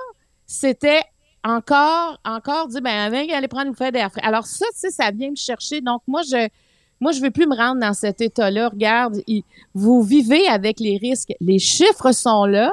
[0.46, 1.02] c'était
[1.42, 4.22] encore, encore dire, ben, allez prendre une feuille d'air frais.
[4.24, 5.80] Alors ça, tu sais, ça vient me chercher.
[5.80, 6.48] Donc, moi, je,
[7.00, 8.70] moi, je veux plus me rendre dans cet état-là.
[8.70, 9.22] Regarde,
[9.74, 11.34] vous vivez avec les risques.
[11.40, 12.72] Les chiffres sont là.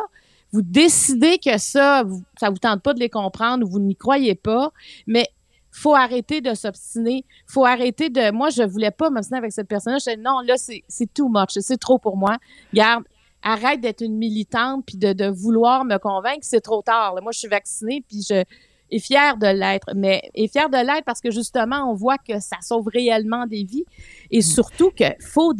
[0.53, 2.03] Vous décidez que ça,
[2.39, 4.71] ça vous tente pas de les comprendre ou vous n'y croyez pas.
[5.07, 5.27] Mais
[5.71, 7.25] faut arrêter de s'obstiner.
[7.47, 8.31] faut arrêter de.
[8.31, 9.99] Moi, je voulais pas m'obstiner avec cette personne-là.
[9.99, 11.51] Je disais, non, là, c'est too much.
[11.59, 12.37] C'est trop pour moi.
[12.73, 13.03] Garde,
[13.43, 16.41] arrête d'être une militante puis de, de, vouloir me convaincre.
[16.41, 17.15] C'est trop tard.
[17.21, 18.43] Moi, je suis vaccinée puis je
[18.91, 22.39] est fière de l'être, mais est fière de l'être parce que justement, on voit que
[22.39, 23.85] ça sauve réellement des vies
[24.29, 24.41] et mm.
[24.41, 25.53] surtout qu'il faut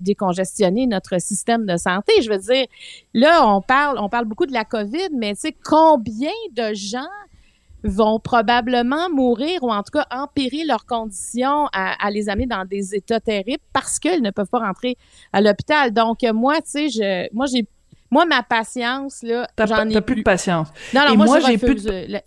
[0.00, 2.12] décongestionner notre système de santé.
[2.22, 2.66] Je veux dire,
[3.12, 7.08] là, on parle, on parle beaucoup de la COVID, mais tu sais, combien de gens
[7.88, 12.94] vont probablement mourir ou en tout cas empirer leurs conditions à, les amener dans des
[12.94, 14.96] états terribles parce qu'ils ne peuvent pas rentrer
[15.32, 15.92] à l'hôpital.
[15.92, 17.66] Donc, moi, tu sais, je, moi, j'ai
[18.10, 20.16] moi, ma patience, là, j'en ai plus.
[20.16, 20.68] de patience.
[20.94, 22.20] Non, non, moi, j'ai plus de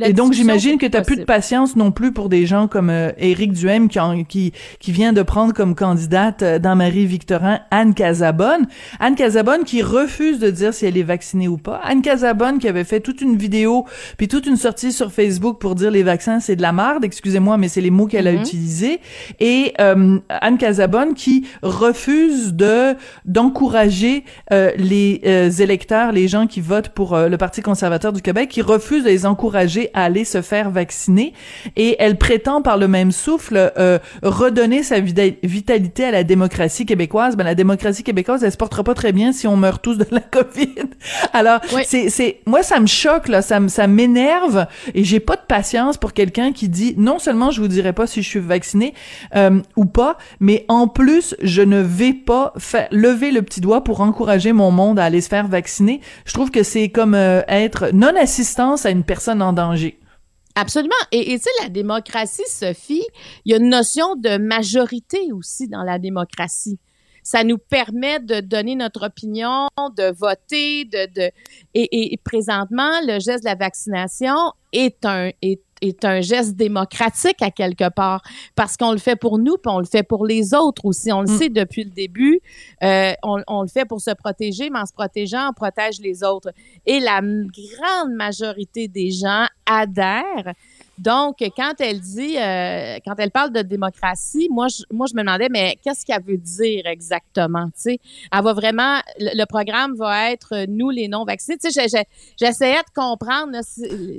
[0.00, 2.90] et donc j'imagine que tu n'as plus de patience non plus pour des gens comme
[2.90, 7.94] euh, Éric Duhem qui, qui qui vient de prendre comme candidate euh, dans Marie-Victorin Anne
[7.94, 8.66] Casabonne.
[8.98, 11.80] Anne Casabonne qui refuse de dire si elle est vaccinée ou pas.
[11.84, 13.84] Anne Casabonne qui avait fait toute une vidéo
[14.16, 17.56] puis toute une sortie sur Facebook pour dire les vaccins c'est de la merde, excusez-moi
[17.56, 18.40] mais c'est les mots qu'elle a mm-hmm.
[18.40, 19.00] utilisés
[19.38, 26.88] et euh, Anne Casabonne qui refuse de d'encourager euh, les électeurs, les gens qui votent
[26.88, 30.70] pour le Parti conservateur du Québec qui refuse de les encourager à aller se faire
[30.70, 31.32] vacciner
[31.76, 37.36] et elle prétend par le même souffle euh, redonner sa vitalité à la démocratie québécoise.
[37.36, 40.06] Ben la démocratie québécoise, elle se portera pas très bien si on meurt tous de
[40.10, 40.74] la Covid.
[41.32, 45.42] Alors c'est c'est moi ça me choque là, ça ça m'énerve et j'ai pas de
[45.46, 48.94] patience pour quelqu'un qui dit non seulement je vous dirai pas si je suis vacciné
[49.36, 53.84] euh, ou pas, mais en plus je ne vais pas faire lever le petit doigt
[53.84, 56.00] pour encourager mon monde à aller se faire vacciner.
[56.24, 59.73] Je trouve que c'est comme euh, être non assistance à une personne en danger
[60.54, 60.94] Absolument.
[61.10, 63.04] Et tu sais, la démocratie, Sophie,
[63.44, 66.78] il y a une notion de majorité aussi dans la démocratie.
[67.24, 71.30] Ça nous permet de donner notre opinion, de voter, de, de
[71.72, 77.40] et, et présentement, le geste de la vaccination est un est est un geste démocratique
[77.42, 78.22] à quelque part
[78.54, 81.12] parce qu'on le fait pour nous puis on le fait pour les autres aussi.
[81.12, 81.38] On le mm.
[81.38, 82.40] sait depuis le début.
[82.82, 86.22] Euh, on, on, le fait pour se protéger, mais en se protégeant, on protège les
[86.22, 86.50] autres.
[86.86, 90.54] Et la grande majorité des gens adhèrent
[90.98, 95.22] donc, quand elle dit, euh, quand elle parle de démocratie, moi, je, moi, je me
[95.22, 97.66] demandais, mais qu'est-ce qu'elle veut dire exactement?
[97.66, 98.00] Tu sais,
[98.32, 101.58] elle va vraiment, le, programme va être nous les non vaccinés.
[101.58, 102.06] Tu sais,
[102.40, 103.58] j'essayais de comprendre,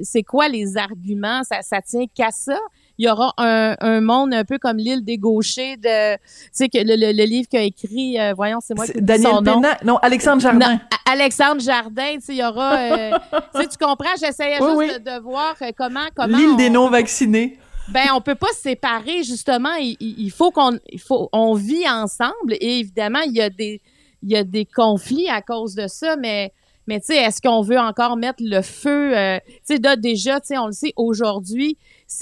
[0.03, 2.59] c'est quoi les arguments, ça, ça tient qu'à ça?
[2.97, 6.69] Il y aura un, un, monde un peu comme l'île des gauchers de, tu sais,
[6.69, 9.61] que le, le, livre qu'a écrit, euh, voyons, c'est moi qui Daniel son nom.
[9.83, 10.79] non, Alexandre Jardin.
[11.05, 13.11] Alexandre Jardin, tu sais, il y aura, euh,
[13.55, 16.37] tu sais, tu comprends, j'essayais juste De, voir euh, comment, comment.
[16.37, 17.59] L'île des non-vaccinés.
[17.89, 19.73] Ben, on peut pas se séparer, justement.
[19.79, 23.81] Il, il faut qu'on, il faut, on vit ensemble et évidemment, il y a des,
[24.23, 26.51] il y a des conflits à cause de ça, mais,
[26.87, 29.17] mais tu sais, est-ce qu'on veut encore mettre le feu?
[29.17, 31.77] Euh, tu sais, déjà, tu sais, on le sait, aujourd'hui,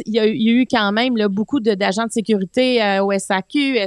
[0.06, 3.86] il y, a, eu quand même là, beaucoup d'agents de, sécurité euh, au SAQ, euh,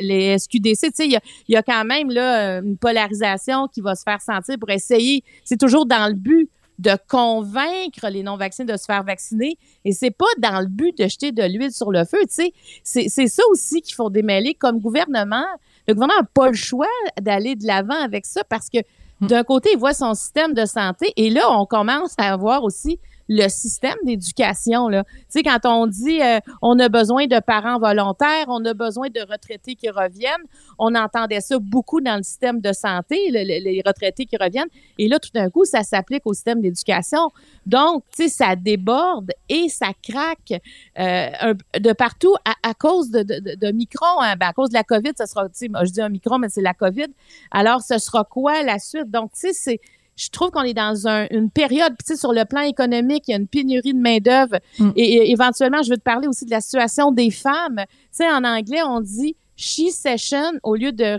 [0.00, 0.80] les SQDC.
[0.80, 4.56] Tu sais, il y a, quand même là, une polarisation qui va se faire sentir
[4.58, 5.22] pour essayer.
[5.44, 9.58] C'est toujours dans le but de convaincre les non-vaccinés de se faire vacciner.
[9.84, 12.18] Et c'est pas dans le but de jeter de l'huile sur le feu.
[12.28, 15.44] C'est ça aussi qu'il faut démêler comme gouvernement.
[15.86, 16.88] Le gouvernement n'a pas le choix
[17.20, 18.78] d'aller de l'avant avec ça parce que.
[19.20, 22.98] D'un côté, il voit son système de santé et là, on commence à avoir aussi
[23.28, 24.88] le système d'éducation.
[24.90, 29.08] Tu sais, quand on dit euh, on a besoin de parents volontaires, on a besoin
[29.08, 30.44] de retraités qui reviennent,
[30.78, 34.68] on entendait ça beaucoup dans le système de santé, les retraités qui reviennent.
[34.98, 37.30] Et là, tout d'un coup, ça s'applique au système d'éducation.
[37.66, 40.60] Donc, tu sais, ça déborde et ça craque
[40.98, 44.20] euh, de partout à, cause de, de, de Micron.
[44.20, 44.36] Hein.
[44.36, 46.48] Ben, à cause de la COVID, ça sera, tu sais, je dis un Micron, mais
[46.48, 47.08] c'est la COVID.
[47.50, 49.10] Alors, ce sera quoi la suite?
[49.10, 49.80] Donc, tu sais, c'est
[50.16, 53.34] je trouve qu'on est dans une période, tu sais, sur le plan économique, il y
[53.34, 54.58] a une pénurie de main-d'œuvre.
[54.78, 54.90] Mm.
[54.96, 57.78] Et, éventuellement, je veux te parler aussi de la situation des femmes.
[57.78, 61.14] Tu sais, en anglais, on dit she session au lieu de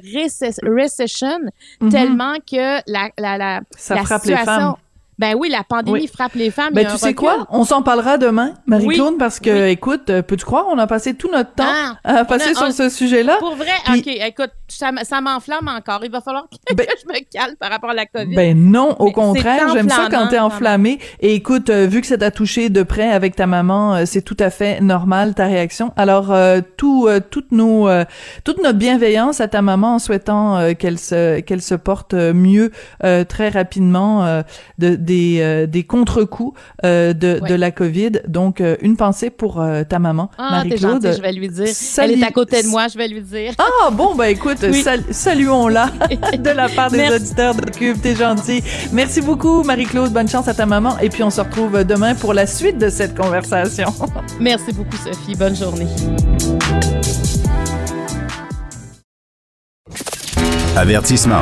[0.66, 1.40] recession,
[1.82, 1.90] mm-hmm.
[1.90, 4.76] tellement que la, la, la, Ça frappe les femmes.
[5.18, 6.74] Ben oui, la pandémie frappe les femmes.
[6.74, 10.66] Ben tu sais quoi, on s'en parlera demain, Marie-Claude, parce que écoute, euh, peux-tu croire,
[10.70, 13.38] on a passé tout notre temps ah, à passer sur ce sujet-là.
[13.40, 16.02] Pour vrai, ok, écoute, ça, ça m'enflamme encore.
[16.04, 18.36] Il va falloir que ben je me calme par rapport à la COVID.
[18.36, 21.00] Ben non, au contraire, j'aime ça quand t'es enflammé.
[21.22, 24.22] Et écoute, euh, vu que ça t'a touché de près avec ta maman, euh, c'est
[24.22, 25.94] tout à fait normal ta réaction.
[25.96, 26.34] Alors
[26.76, 27.88] tout, toute nos,
[28.44, 33.50] toute notre bienveillance à ta maman en souhaitant qu'elle se, qu'elle se porte mieux très
[33.50, 34.44] rapidement
[34.78, 37.50] de des, euh, des contre-coups euh, de, Ouais.
[37.50, 38.12] de la COVID.
[38.28, 41.14] Donc, euh, une pensée pour euh, ta maman, Ah, Marie-Claude.
[41.16, 41.68] je vais lui dire.
[41.68, 43.54] Salut- Elle est à côté de moi, je vais lui dire.
[43.60, 44.82] Ah, bon, ben écoute, Oui.
[44.82, 45.90] sal- saluons-la
[46.38, 47.16] de la part des Merci.
[47.16, 47.98] auditeurs de Cube.
[48.02, 48.64] T'es gentil.
[48.92, 50.12] Merci beaucoup, Marie-Claude.
[50.12, 50.98] Bonne chance à ta maman.
[51.00, 53.94] Et puis, on se retrouve demain pour la suite de cette conversation.
[54.40, 55.36] Merci beaucoup, Sophie.
[55.38, 55.88] Bonne journée.
[60.76, 61.42] Avertissement.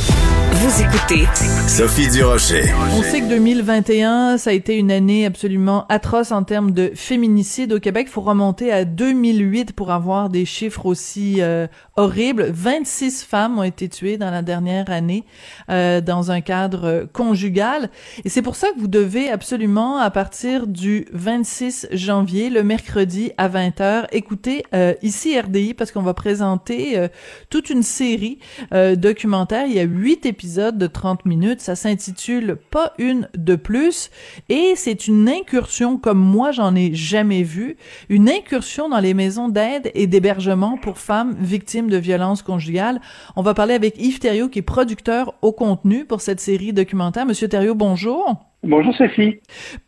[0.91, 1.25] Vous écoutez
[1.69, 2.65] Sophie Durocher.
[2.97, 7.71] On sait que 2021, ça a été une année absolument atroce en termes de féminicide
[7.71, 8.07] au Québec.
[8.09, 12.51] Il faut remonter à 2008 pour avoir des chiffres aussi euh, horribles.
[12.51, 15.23] 26 femmes ont été tuées dans la dernière année
[15.69, 17.89] euh, dans un cadre euh, conjugal.
[18.25, 23.31] Et c'est pour ça que vous devez absolument, à partir du 26 janvier, le mercredi
[23.37, 27.07] à 20h, écouter euh, ici RDI parce qu'on va présenter euh,
[27.49, 28.39] toute une série
[28.73, 29.67] euh, documentaire.
[29.67, 31.61] Il y a huit épisodes de 30 minutes.
[31.61, 34.09] Ça s'intitule Pas une de plus.
[34.49, 37.77] Et c'est une incursion comme moi, j'en ai jamais vu.
[38.09, 42.99] Une incursion dans les maisons d'aide et d'hébergement pour femmes victimes de violences conjugales.
[43.35, 47.25] On va parler avec Yves Thériault, qui est producteur au contenu pour cette série documentaire.
[47.25, 48.35] Monsieur Thériault, bonjour.
[48.63, 49.39] Bonjour Sophie.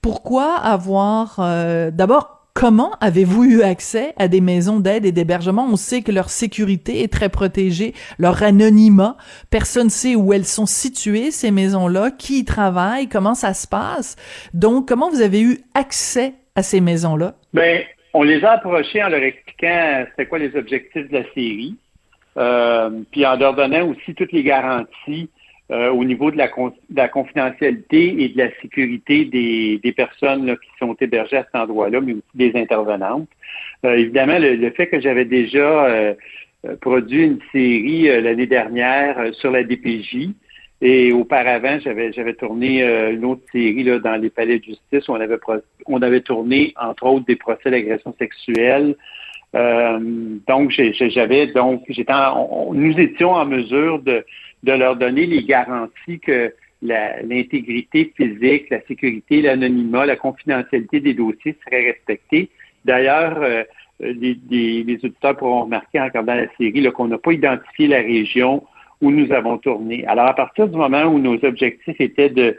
[0.02, 1.36] Pourquoi avoir...
[1.40, 5.66] euh, D'abord, Comment avez-vous eu accès à des maisons d'aide et d'hébergement?
[5.68, 9.18] On sait que leur sécurité est très protégée, leur anonymat.
[9.50, 14.18] Personne sait où elles sont situées, ces maisons-là, qui y travaillent, comment ça se passe.
[14.54, 17.34] Donc, comment vous avez eu accès à ces maisons-là?
[17.54, 17.82] Ben,
[18.14, 21.76] on les a approchés en leur expliquant c'était quoi les objectifs de la série,
[22.38, 25.28] euh, puis en leur donnant aussi toutes les garanties
[25.72, 29.92] euh, au niveau de la, con- de la confidentialité et de la sécurité des, des
[29.92, 33.30] personnes là, qui sont hébergées à cet endroit-là, mais aussi des intervenantes.
[33.86, 36.14] Euh, évidemment, le, le fait que j'avais déjà euh,
[36.66, 40.30] euh, produit une série euh, l'année dernière euh, sur la DPJ,
[40.86, 45.08] et auparavant, j'avais j'avais tourné euh, une autre série là, dans les palais de justice
[45.08, 45.38] où on avait
[45.86, 48.96] on avait tourné entre autres des procès d'agression sexuelle.
[49.56, 50.00] Euh,
[50.46, 52.12] donc j'avais donc j'étais
[52.74, 54.26] nous étions en mesure de
[54.64, 61.56] de leur donner les garanties que l'intégrité physique, la sécurité, l'anonymat, la confidentialité des dossiers
[61.64, 62.50] seraient respectés.
[62.84, 63.64] D'ailleurs, euh,
[64.00, 68.64] les, auditeurs pourront remarquer en regardant la série qu'on n'a pas identifié la région
[69.02, 70.06] où nous avons tourné.
[70.08, 72.58] Alors, à partir du moment où nos objectifs étaient de,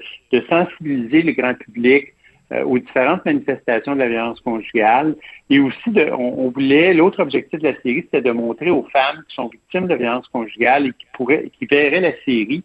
[0.48, 2.13] sensibiliser le grand public
[2.62, 5.16] aux différentes manifestations de la violence conjugale
[5.50, 9.24] et aussi, de, on, voulait, l'autre objectif de la série, c'était de montrer aux femmes
[9.28, 12.62] qui sont victimes de violence conjugale et qui pourraient, qui verraient la série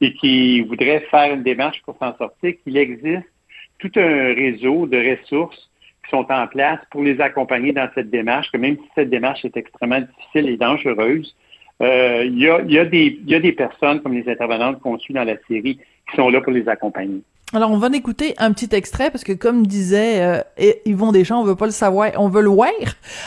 [0.00, 3.28] et qui voudraient faire une démarche pour s'en sortir, qu'il existe
[3.78, 5.70] tout un réseau de ressources
[6.04, 9.44] qui sont en place pour les accompagner dans cette démarche, que même si cette démarche
[9.44, 11.34] est extrêmement difficile et dangereuse,
[11.82, 15.14] euh, il, y a, y a y a des personnes comme les intervenantes qu'on suit
[15.14, 15.78] dans la série
[16.10, 17.22] qui sont là pour les accompagner.
[17.52, 21.40] Alors, on va en écouter un petit extrait parce que, comme disait euh, Yvon Deschamps,
[21.40, 22.68] on veut pas le savoir, on veut le voir.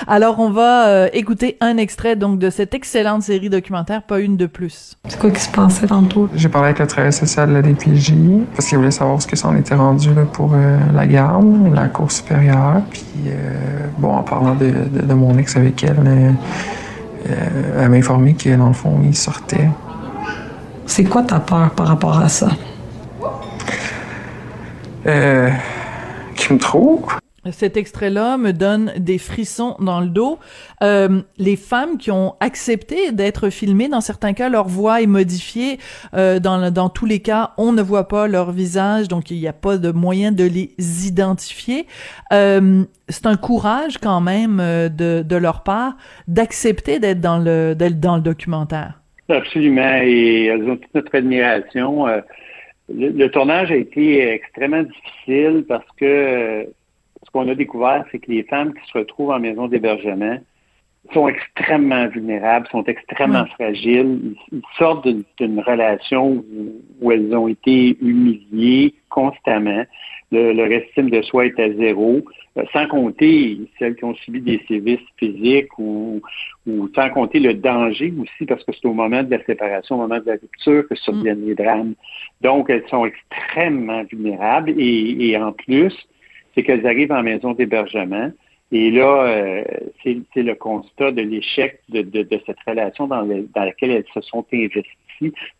[0.07, 4.37] Alors, on va euh, écouter un extrait donc de cette excellente série documentaire, pas une
[4.37, 4.97] de plus.
[5.09, 6.29] C'est quoi qui se passait tantôt?
[6.35, 8.13] J'ai parlé avec le travailleur social de la DPJ
[8.55, 11.73] parce qu'il voulait savoir ce que ça en était rendu là, pour euh, la garde,
[11.73, 12.81] la cour supérieure.
[12.91, 16.33] Puis, euh, bon, en parlant de, de, de mon ex avec elle,
[17.77, 19.69] elle m'a informé que, dans le fond, il sortait.
[20.85, 22.47] C'est quoi ta peur par rapport à ça?
[25.05, 25.49] Euh,
[26.35, 27.05] qu'il me trouve?
[27.51, 30.39] Cet extrait-là me donne des frissons dans le dos.
[30.81, 35.77] Euh, les femmes qui ont accepté d'être filmées, dans certains cas, leur voix est modifiée.
[36.13, 39.47] Euh, dans, dans tous les cas, on ne voit pas leur visage, donc il n'y
[39.47, 40.73] a pas de moyen de les
[41.05, 41.85] identifier.
[42.31, 45.97] Euh, c'est un courage quand même euh, de, de leur part
[46.29, 49.01] d'accepter d'être dans le d'être dans le documentaire.
[49.27, 52.05] Absolument, et elles ont toute notre admiration.
[52.89, 56.67] Le, le, tournage a été extrêmement difficile parce que
[57.23, 60.37] ce qu'on a découvert, c'est que les femmes qui se retrouvent en maison d'hébergement
[61.13, 63.47] sont extrêmement vulnérables, sont extrêmement mmh.
[63.55, 64.19] fragiles.
[64.23, 66.45] Ils, ils sortent d'une relation où,
[67.01, 69.83] où, elles ont été humiliées constamment.
[70.33, 72.21] Le, leur estime de soi est à zéro,
[72.57, 76.21] euh, sans compter celles qui ont subi des sévices physiques ou,
[76.67, 79.99] ou sans compter le danger aussi, parce que c'est au moment de la séparation, au
[79.99, 81.47] moment de la rupture que surviennent mmh.
[81.49, 81.93] les drames.
[82.41, 85.95] Donc, elles sont extrêmement vulnérables et, et en plus,
[86.53, 88.31] c'est qu'elles arrivent en maison d'hébergement.
[88.71, 89.63] Et là, euh,
[90.03, 94.05] c'est le constat de l'échec de, de, de, cette relation dans, le, dans, laquelle elles
[94.13, 94.97] se sont investies.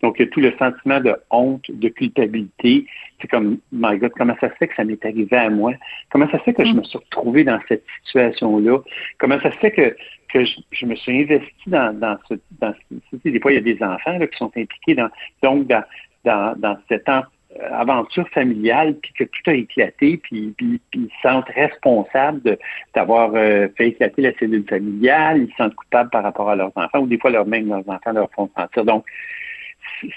[0.02, 2.86] Donc, il y a tout le sentiment de honte, de culpabilité.
[3.22, 5.74] C'est comme, my God, comment ça se fait que ça m'est arrivé à moi?
[6.10, 8.80] Comment ça se fait que je me suis retrouvé dans cette situation-là?
[9.18, 9.96] Comment ça se fait que,
[10.34, 12.74] que je, me suis investi dans, dans ce, dans
[13.24, 15.10] des fois il y a des enfants là, qui sont impliqués dans
[15.42, 15.84] donc dans,
[16.26, 17.08] dans, dans cette
[17.72, 22.58] aventure familiale, puis que tout a éclaté, puis, puis, ils se sentent responsables
[22.96, 26.72] d'avoir euh, fait éclater la cellule familiale, ils se sentent coupables par rapport à leurs
[26.76, 28.86] enfants, ou des fois leur même leurs enfants leur font sentir.
[28.86, 29.06] Donc,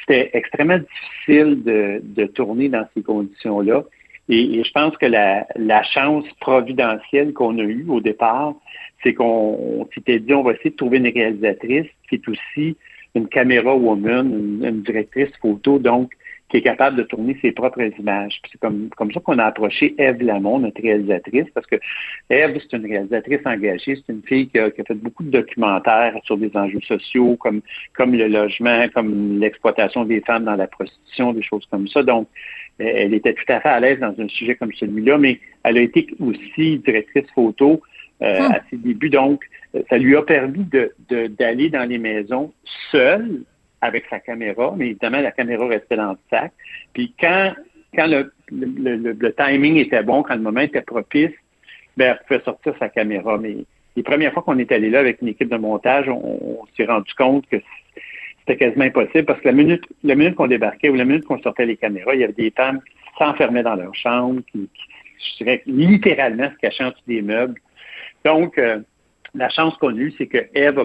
[0.00, 3.84] c'était extrêmement difficile de, de tourner dans ces conditions-là.
[4.28, 8.54] Et, je pense que la, la chance providentielle qu'on a eue au départ,
[9.02, 12.76] c'est qu'on s'était dit on va essayer de trouver une réalisatrice qui est aussi
[13.14, 16.12] une caméra woman, une, une directrice photo, donc
[16.48, 18.40] qui est capable de tourner ses propres images.
[18.50, 21.76] C'est comme, comme ça qu'on a approché Eve Lamont, notre réalisatrice, parce que
[22.30, 25.30] Eve, c'est une réalisatrice engagée, c'est une fille qui a, qui a, fait beaucoup de
[25.30, 27.62] documentaires sur des enjeux sociaux, comme,
[27.96, 32.02] comme le logement, comme l'exploitation des femmes dans la prostitution, des choses comme ça.
[32.02, 32.28] Donc,
[32.78, 35.80] elle était tout à fait à l'aise dans un sujet comme celui-là, mais elle a
[35.80, 37.80] été aussi directrice photo
[38.22, 38.52] euh, hum.
[38.52, 39.10] à ses débuts.
[39.10, 39.42] Donc,
[39.90, 40.92] ça lui a permis de,
[41.26, 42.52] d'aller dans les maisons
[42.90, 43.42] seule,
[43.80, 46.52] avec sa caméra, mais évidemment, la caméra restait dans le sac.
[46.92, 47.54] Puis quand,
[47.94, 51.32] quand le, le, timing était bon, quand le moment était propice,
[51.96, 53.38] ben, elle pouvait sortir sa caméra.
[53.38, 53.56] Mais
[53.96, 57.12] les premières fois qu'on est allé là avec une équipe de montage, on, s'est rendu
[57.14, 57.56] compte que
[58.40, 61.40] c'était quasiment impossible parce que la minute, la minute qu'on débarquait ou la minute qu'on
[61.40, 64.68] sortait les caméras, il y avait des femmes qui s'enfermaient dans leur chambre, qui,
[65.18, 67.60] je dirais, littéralement se cachaient en dessous des meubles.
[68.24, 68.80] Donc, euh,
[69.36, 70.84] la chance qu'on a eue, c'est que Eve va,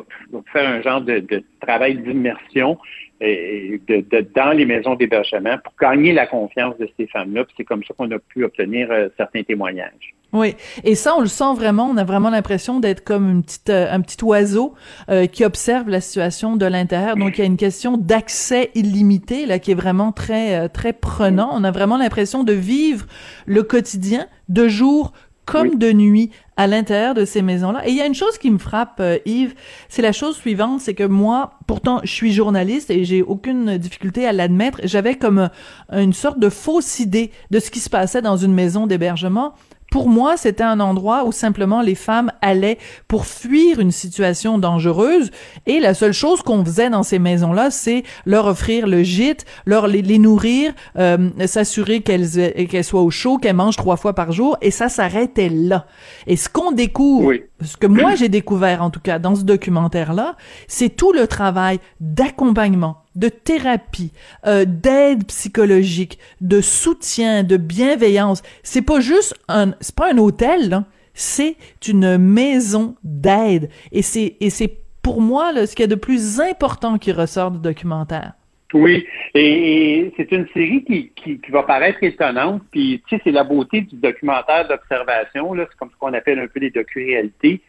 [0.51, 2.77] faire un genre de, travail d'immersion
[3.19, 7.45] dans les maisons d'hébergement pour gagner la confiance de ces femmes-là.
[7.55, 10.15] C'est comme ça qu'on a pu obtenir euh, certains témoignages.
[10.33, 11.87] Oui, et ça, on le sent vraiment.
[11.87, 14.73] On a vraiment l'impression d'être comme euh, un petit oiseau
[15.09, 17.15] euh, qui observe la situation de l'intérieur.
[17.15, 21.51] Donc, il y a une question d'accès illimité là qui est vraiment très, très prenant.
[21.53, 23.05] On a vraiment l'impression de vivre
[23.45, 25.13] le quotidien de jour
[25.51, 27.87] comme de nuit à l'intérieur de ces maisons-là.
[27.87, 29.53] Et il y a une chose qui me frappe, euh, Yves,
[29.89, 34.25] c'est la chose suivante, c'est que moi, pourtant, je suis journaliste et j'ai aucune difficulté
[34.27, 34.79] à l'admettre.
[34.83, 35.49] J'avais comme
[35.91, 39.53] euh, une sorte de fausse idée de ce qui se passait dans une maison d'hébergement
[39.91, 42.77] pour moi, c'était un endroit où simplement les femmes allaient
[43.09, 45.31] pour fuir une situation dangereuse.
[45.67, 49.87] Et la seule chose qu'on faisait dans ces maisons-là, c'est leur offrir le gîte, leur
[49.87, 52.29] les, nourrir, euh, s'assurer qu'elles
[52.69, 54.57] qu'elles soient au chaud, qu'elles mangent trois fois par jour.
[54.61, 55.85] Et ça s'arrêtait là.
[56.25, 57.33] Et ce qu'on découvre,
[57.63, 60.35] ce que moi j'ai découvert en tout cas dans ce documentaire-là,
[60.67, 64.11] c'est tout le travail d'accompagnement de thérapie,
[64.45, 68.41] euh, d'aide psychologique, de soutien, de bienveillance.
[68.63, 70.83] C'est pas juste un, c'est pas un hôtel,
[71.13, 71.57] c'est
[71.87, 73.69] une maison d'aide.
[73.91, 77.11] Et c'est, et c'est pour moi là, ce qu'il y a de plus important qui
[77.11, 78.33] ressort du documentaire.
[78.73, 83.31] Oui, et, c'est une série qui, qui, qui, va paraître étonnante, puis tu sais, c'est
[83.31, 87.61] la beauté du documentaire d'observation, là, c'est comme ce qu'on appelle un peu les docu-réalités.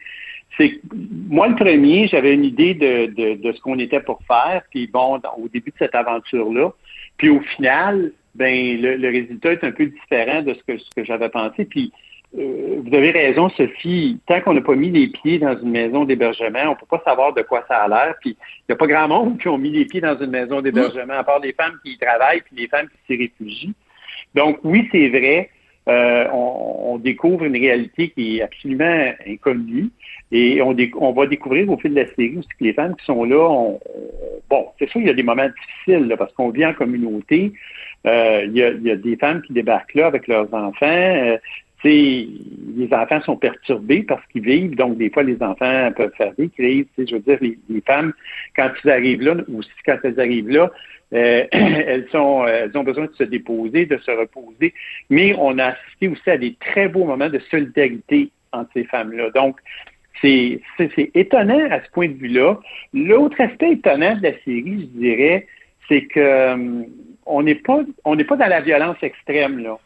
[0.57, 0.79] C'est
[1.29, 4.87] moi le premier, j'avais une idée de, de, de ce qu'on était pour faire, puis
[4.87, 6.71] bon, au début de cette aventure-là,
[7.17, 11.03] puis au final, ben le, résultat est un peu différent de ce que, ce que
[11.03, 11.65] j'avais pensé.
[11.65, 11.91] Puis
[12.37, 16.03] euh, vous avez raison, Sophie, tant qu'on n'a pas mis les pieds dans une maison
[16.03, 18.15] d'hébergement, on peut pas savoir de quoi ça a l'air.
[18.21, 20.61] Puis il n'y a pas grand monde qui ont mis les pieds dans une maison
[20.61, 23.73] d'hébergement, à part les femmes qui y travaillent, puis les femmes qui s'y réfugient.
[24.33, 25.49] Donc oui, c'est vrai.
[25.89, 29.89] Euh, on, découvre une réalité qui est absolument inconnue
[30.31, 33.25] et on, va découvrir au fil de la série aussi que les femmes qui sont
[33.25, 33.73] là,
[34.49, 37.51] bon, c'est sûr, il y a des moments difficiles parce qu'on vit en communauté.
[38.05, 41.37] Euh, il, y a, des femmes qui débarquent là avec leurs enfants.
[41.89, 46.49] Les enfants sont perturbés parce qu'ils vivent, donc des fois les enfants peuvent faire des
[46.49, 46.85] crises.
[46.97, 48.13] Je veux dire, les, femmes,
[48.55, 50.71] quand ils arrivent là, ou quand elles arrivent là,
[51.13, 54.73] euh, elles, sont, elles ont besoin de se déposer, de se reposer.
[55.09, 59.29] Mais on a assisté aussi à des très beaux moments de solidarité entre ces femmes-là.
[59.31, 59.57] Donc,
[60.21, 60.61] c'est
[61.15, 62.57] étonnant à ce point de vue-là.
[62.93, 65.47] L'autre aspect étonnant de la série, je dirais,
[65.89, 66.83] c'est que euh,
[67.25, 69.77] on n'est pas n'est pas dans la violence extrême là.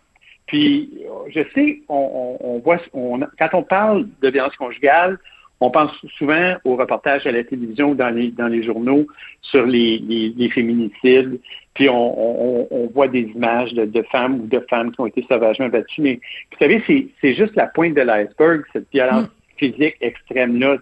[0.48, 0.90] Puis,
[1.30, 5.20] je sais, on, voit, quand on parle de violence conjugale,
[5.60, 9.08] on pense souvent aux reportages à la télévision ou dans les, dans les journaux
[9.42, 11.40] sur les, les, féminicides,
[11.74, 16.02] puis on, voit des images de, femmes ou de femmes qui ont été sauvagement battues.
[16.02, 16.20] Mais
[16.52, 19.58] vous savez, c'est juste la pointe de l'iceberg, cette violence mm.
[19.58, 20.78] physique extrême-là.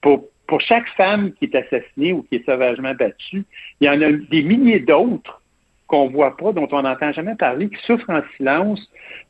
[0.00, 3.44] Pour, pour chaque femme qui est assassinée ou qui est sauvagement battue,
[3.80, 5.41] il y en a des milliers d'autres
[5.92, 8.80] qu'on voit pas, dont on n'entend jamais parler, qui souffrent en silence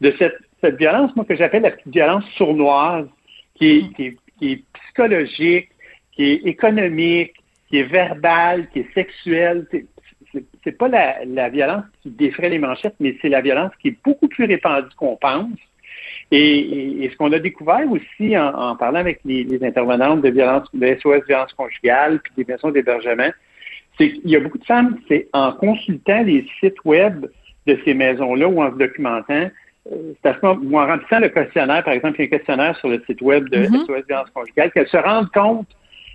[0.00, 3.08] de cette, violence, moi, que j'appelle la petite violence sournoise,
[3.56, 5.70] qui est, psychologique,
[6.12, 7.32] qui est économique,
[7.68, 9.66] qui est verbale, qui est sexuelle.
[10.62, 14.28] C'est pas la, violence qui défraie les manchettes, mais c'est la violence qui est beaucoup
[14.28, 15.58] plus répandue qu'on pense.
[16.30, 21.26] Et, ce qu'on a découvert aussi en, parlant avec les, intervenantes de violence, de SOS
[21.26, 23.32] violence conjugale, puis des maisons d'hébergement,
[23.98, 27.26] c'est qu'il y a beaucoup de femmes, c'est en consultant les sites web
[27.66, 29.50] de ces maisons-là ou en se documentant,
[29.90, 32.26] euh, c'est à ce moment, ou en remplissant le questionnaire, par exemple, il y a
[32.26, 34.06] un questionnaire sur le site web de SOS mm-hmm.
[34.06, 35.68] violence conjugale, qu'elles se rendent compte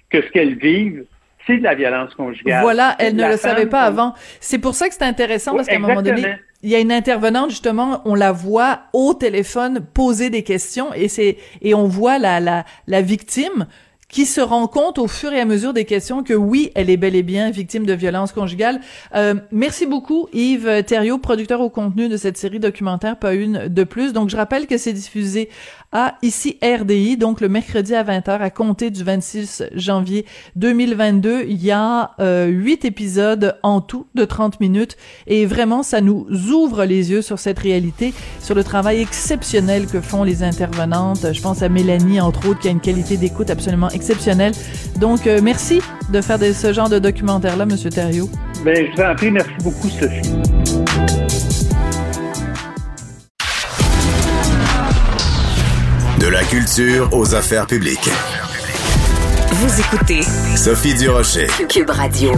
[0.09, 1.05] que ce qu'elles vivent,
[1.45, 2.61] c'est de la violence conjugale.
[2.61, 4.13] Voilà, elles ne le savaient pas avant.
[4.39, 6.91] C'est pour ça que c'est intéressant parce qu'à un moment donné, il y a une
[6.91, 12.17] intervenante justement, on la voit au téléphone poser des questions et c'est et on voit
[12.17, 13.67] la la la victime
[14.09, 16.97] qui se rend compte au fur et à mesure des questions que oui, elle est
[16.97, 18.79] bel et bien victime de violence conjugale.
[19.15, 23.83] Euh, merci beaucoup Yves Thériault, producteur au contenu de cette série documentaire Pas une de
[23.83, 24.13] plus.
[24.13, 25.49] Donc je rappelle que c'est diffusé
[26.21, 30.25] ici RDI, donc le mercredi à 20h à compter du 26 janvier
[30.55, 31.45] 2022.
[31.47, 36.27] Il y a euh, huit épisodes en tout de 30 minutes et vraiment ça nous
[36.51, 41.33] ouvre les yeux sur cette réalité, sur le travail exceptionnel que font les intervenantes.
[41.33, 44.53] Je pense à Mélanie entre autres qui a une qualité d'écoute absolument exceptionnelle.
[44.99, 45.81] Donc euh, merci
[46.11, 48.29] de faire ce genre de documentaire là, Monsieur Thériault.
[48.63, 50.76] Ben je vous en prie, merci beaucoup Sophie.
[56.27, 58.09] De la culture aux affaires publiques.
[59.49, 60.23] Vous écoutez
[60.57, 62.33] Sophie Durocher, Cube Radio.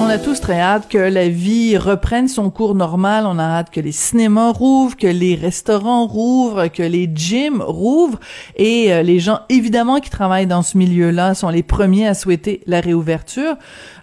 [0.00, 3.26] On a tous très hâte que la vie reprenne son cours normal.
[3.26, 8.18] On a hâte que les cinémas rouvrent, que les restaurants rouvrent, que les gyms rouvrent.
[8.56, 12.62] Et euh, les gens, évidemment, qui travaillent dans ce milieu-là sont les premiers à souhaiter
[12.66, 13.56] la réouverture.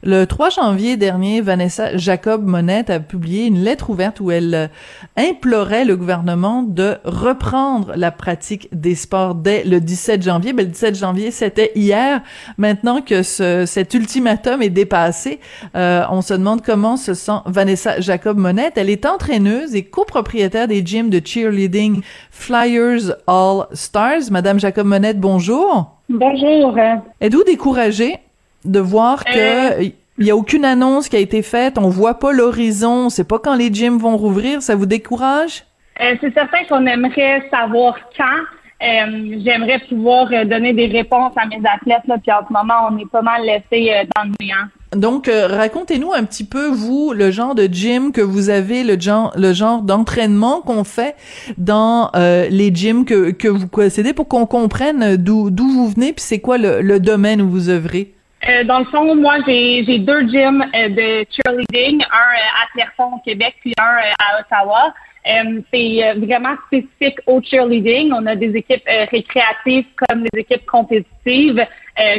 [0.04, 4.68] Le 3 janvier dernier, Vanessa Jacob Monette a publié une lettre ouverte où elle euh,
[5.16, 10.54] implorait le gouvernement de reprendre la pratique des sports dès le 17 janvier.
[10.54, 12.24] Ben, le 17 janvier, c'était hier.
[12.58, 15.40] Maintenant que ce, cet ultimatum est dépassé,
[15.76, 18.74] euh, on se demande comment se sent Vanessa Jacob Monette.
[18.78, 24.32] Elle est entraîneuse et copropriétaire des gyms de cheerleading Flyers All Stars.
[24.32, 25.96] Madame Jacob Monette, bonjour.
[26.10, 26.76] Bonjour.
[27.22, 28.18] Êtes-vous découragée?
[28.66, 29.90] De voir que euh.
[30.18, 33.24] il y a aucune annonce qui a été faite, on voit pas l'horizon, on sait
[33.24, 35.64] pas quand les gyms vont rouvrir, ça vous décourage?
[36.00, 38.26] Euh, c'est certain qu'on aimerait savoir quand.
[38.84, 42.98] Euh, j'aimerais pouvoir donner des réponses à mes athlètes, là, puis en ce moment, on
[42.98, 44.56] est pas mal laissé dans le néant.
[44.96, 49.34] Donc, racontez-nous un petit peu, vous, le genre de gym que vous avez, le genre,
[49.38, 51.16] le genre d'entraînement qu'on fait
[51.60, 56.24] dans les gyms que, que vous possédez pour qu'on comprenne d'où d'où vous venez, puis
[56.24, 58.16] c'est quoi le, le domaine où vous œuvrez?
[58.50, 63.18] Euh, dans le fond, moi, j'ai deux gyms euh, de cheerleading, un euh, à Clermont
[63.18, 64.94] au Québec, puis un à Ottawa.
[65.72, 68.12] c'est vraiment spécifique au cheerleading.
[68.14, 71.64] On a des équipes récréatives comme des équipes compétitives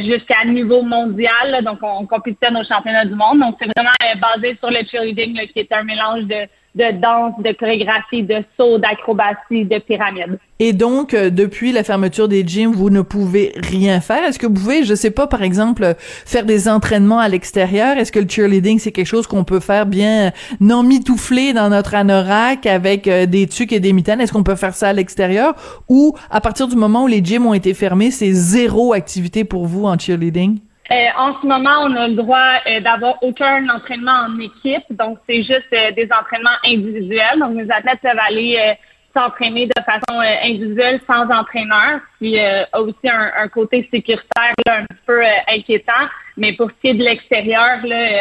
[0.03, 1.65] jusqu'à niveau mondial.
[1.65, 3.41] donc, on, compétitionne aux championnats du monde.
[3.41, 7.53] Donc, c'est vraiment basé sur le cheerleading qui est un mélange de de danse, de
[7.53, 10.39] chorégraphie, de saut, d'acrobatie, de pyramide.
[10.59, 14.25] Et donc, euh, depuis la fermeture des gyms, vous ne pouvez rien faire?
[14.25, 17.99] Est-ce que vous pouvez, je sais pas, par exemple, faire des entraînements à l'extérieur?
[17.99, 21.95] Est-ce que le cheerleading, c'est quelque chose qu'on peut faire bien non mitouflé dans notre
[21.95, 24.21] anorak avec euh, des tucs et des mitaines?
[24.21, 25.55] Est-ce qu'on peut faire ça à l'extérieur?
[25.89, 29.67] Ou, à partir du moment où les gyms ont été fermés, c'est zéro activité pour
[29.67, 30.61] vous en cheerleading?
[30.93, 35.19] Euh, en ce moment, on a le droit euh, d'avoir aucun entraînement en équipe, donc
[35.27, 37.39] c'est juste euh, des entraînements individuels.
[37.39, 38.77] Donc, les athlètes peuvent aller
[39.15, 46.09] s'entraîner de façon individuelle sans entraîneur, qui a aussi un, côté sécuritaire un peu inquiétant.
[46.39, 47.79] Mais pour ce qui est de l'extérieur,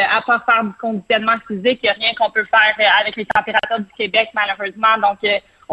[0.09, 3.26] à part faire du conditionnement physique, il n'y a rien qu'on peut faire avec les
[3.26, 4.97] températures du Québec, malheureusement.
[5.01, 5.19] Donc,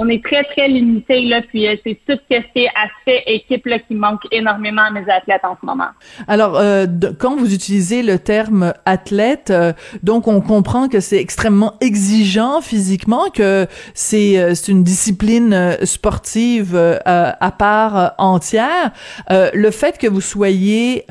[0.01, 3.67] on est très, très limité, là, puis euh, c'est tout ce qui est aspect équipe
[3.67, 5.89] là, qui manque énormément à mes athlètes en ce moment.
[6.29, 6.87] Alors, euh,
[7.19, 9.73] quand vous utilisez le terme athlète, euh,
[10.05, 18.15] donc on comprend que c'est extrêmement exigeant physiquement, que c'est une discipline sportive à part
[18.19, 18.93] entière.
[19.29, 21.05] le fait que vous soyez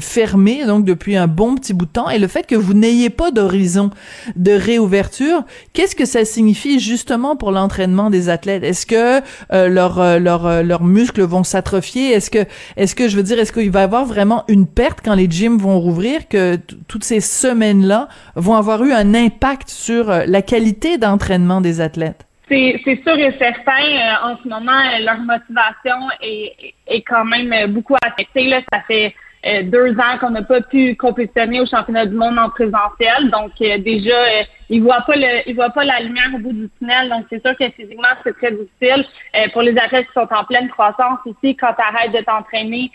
[0.00, 3.10] fermé, donc depuis un bon petit bout de temps, et le fait que vous n'ayez
[3.10, 3.90] pas d'horizon
[4.36, 5.42] de réouverture,
[5.74, 9.20] qu'est-ce que ça signifie justement pour l'entraînement des athlètes Est-ce que
[9.52, 12.12] euh, leurs euh, euh, leurs muscles vont s'atrophier?
[12.12, 12.46] Est-ce que
[12.76, 15.28] est-ce que je veux dire est-ce qu'il va y avoir vraiment une perte quand les
[15.28, 16.56] gyms vont rouvrir que
[16.88, 22.26] toutes ces semaines là vont avoir eu un impact sur la qualité d'entraînement des athlètes?
[22.48, 23.84] C'est, sûr et certain.
[24.22, 28.46] en ce moment, leur motivation est, est quand même beaucoup affectée.
[28.46, 28.60] Là.
[28.72, 29.14] Ça fait
[29.46, 33.30] euh, deux ans qu'on n'a pas pu compétitionner au championnat du monde en présentiel.
[33.30, 36.52] Donc euh, déjà, euh, ils voient pas le, ils voient pas la lumière au bout
[36.54, 37.10] du tunnel.
[37.10, 39.04] Donc c'est sûr que physiquement c'est très difficile.
[39.52, 42.90] pour les athlètes qui sont en pleine croissance ici, quand tu arrêtes de t'entraîner,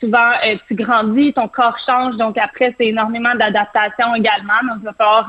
[0.00, 0.32] souvent
[0.66, 2.16] tu grandis, ton corps change.
[2.16, 4.60] Donc après c'est énormément d'adaptation également.
[4.66, 5.28] Donc il va falloir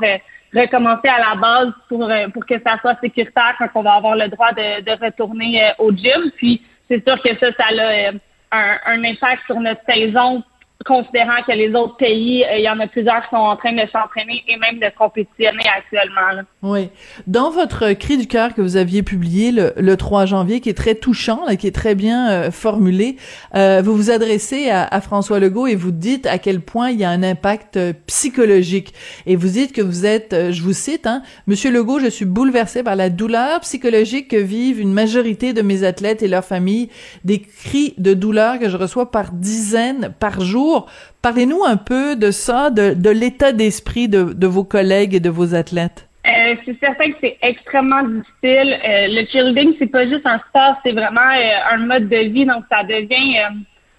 [0.54, 4.28] recommencer à la base pour, pour que ça soit sécuritaire quand on va avoir le
[4.28, 6.30] droit de, de retourner au gym.
[6.36, 8.12] Puis c'est sûr que ça, ça a
[8.54, 10.42] un, un impact sur notre saison
[10.84, 13.72] considérant que les autres pays, euh, il y en a plusieurs qui sont en train
[13.72, 16.42] de s'entraîner et même de compétitionner actuellement.
[16.62, 16.90] Oui.
[17.26, 20.74] Dans votre cri du cœur que vous aviez publié le, le 3 janvier, qui est
[20.74, 23.16] très touchant, là, qui est très bien euh, formulé,
[23.54, 27.00] euh, vous vous adressez à, à, François Legault et vous dites à quel point il
[27.00, 28.94] y a un impact psychologique.
[29.26, 32.82] Et vous dites que vous êtes, je vous cite, hein, Monsieur Legault, je suis bouleversé
[32.82, 36.90] par la douleur psychologique que vivent une majorité de mes athlètes et leurs familles,
[37.24, 40.73] des cris de douleur que je reçois par dizaines par jour
[41.22, 46.08] Parlez-nous un peu de ça, de, l'état d'esprit de, vos collègues et de vos athlètes.
[46.26, 48.78] Euh, c'est certain que c'est extrêmement difficile.
[48.82, 52.46] Euh, le cheerleading, c'est pas juste un sport, c'est vraiment euh, un mode de vie,
[52.46, 53.36] donc ça devient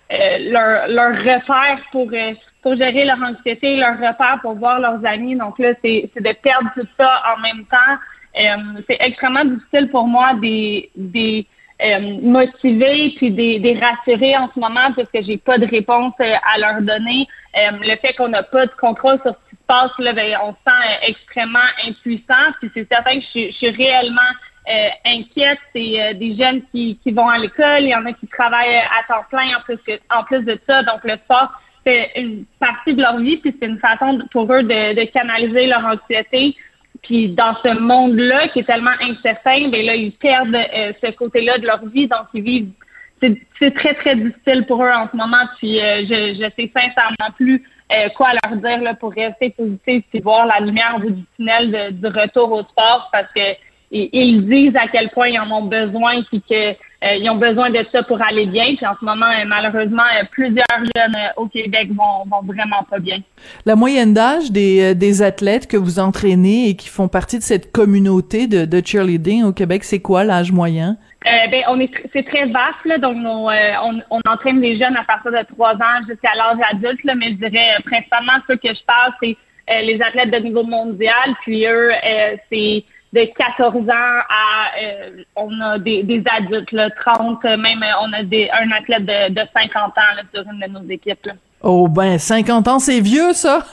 [0.10, 5.36] leur, leur repère pour, gérer leur anxiété, leur repère pour voir leurs amis.
[5.36, 8.82] Donc là, c'est de perdre tout ça en même temps.
[8.88, 11.46] c'est extrêmement difficile pour moi des, des
[11.82, 16.14] euh, motiver puis des, des rassurer en ce moment parce que j'ai pas de réponse
[16.22, 17.28] euh, à leur donner.
[17.58, 20.38] Euh, le fait qu'on n'a pas de contrôle sur ce qui se passe, là, ben,
[20.44, 22.52] on se sent extrêmement impuissant.
[22.62, 24.22] Puis c'est certain que je, suis réellement
[25.06, 25.60] inquiète.
[25.76, 29.04] C'est des jeunes qui, qui vont à l'école, il y en a qui travaillent à
[29.08, 30.82] temps plein en plus que, en plus de ça.
[30.84, 31.52] Donc le sport
[31.86, 35.68] c'est une partie de leur vie, puis c'est une façon pour eux de, de canaliser
[35.68, 36.56] leur anxiété.
[37.02, 41.58] Puis dans ce monde-là qui est tellement incertain, ben là, ils perdent euh, ce côté-là
[41.58, 42.72] de leur vie, donc ils vivent.
[43.22, 45.44] C'est très, très difficile pour eux en ce moment.
[45.58, 50.04] Puis euh, je, je sais sincèrement plus euh, quoi leur dire là, pour rester positif
[50.14, 53.56] et voir la lumière au bout du tunnel du retour au sport parce que
[53.92, 56.74] ils disent à quel point ils en ont besoin puis que
[57.04, 58.76] ils ont besoin de ça pour aller bien.
[58.76, 60.66] Puis en ce moment, euh, malheureusement, euh, plusieurs
[60.96, 63.20] jeunes au Québec vont, vont vraiment pas bien.
[63.66, 67.72] La moyenne d'âge des, des athlètes que vous entraînez et qui font partie de cette
[67.72, 70.98] communauté de, de cheerleading au Québec, c'est quoi l'âge moyen?
[71.26, 75.04] Euh, ben, on est c'est très vaste là, donc on, on, entraîne les jeunes à
[75.04, 78.84] partir de 3 ans jusqu'à l'âge adulte là, mais je dirais principalement ceux que je
[78.86, 79.36] parle c'est
[79.84, 81.90] les athlètes de niveau mondial puis eux
[82.52, 82.84] c'est
[83.16, 88.24] de 14 ans à euh, on a des, des adultes, là, 30, même on a
[88.24, 91.26] des, un athlète de, de 50 ans là, sur une de nos équipes.
[91.26, 91.34] Là.
[91.64, 93.66] Oh ben 50 ans c'est vieux ça.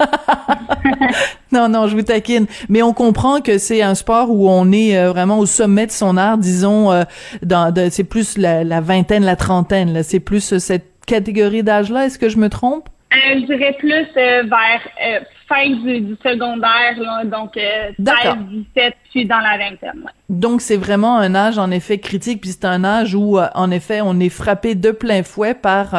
[1.53, 4.97] non non, je vous taquine, mais on comprend que c'est un sport où on est
[4.97, 7.03] euh, vraiment au sommet de son art, disons euh,
[7.43, 12.07] dans c'est plus la, la, vingtaine, la trentaine là, c'est plus cette catégorie d'âge là,
[12.07, 12.89] est-ce que je me trompe?
[13.13, 15.21] Euh, je dirais plus euh, vers euh,
[15.53, 20.05] fin du, secondaire, là, donc 16, 17, puis dans la vingtaine.
[20.29, 24.01] Donc c'est vraiment un âge en effet critique, puis c'est un âge où en effet
[24.03, 25.95] on est frappé de plein fouet par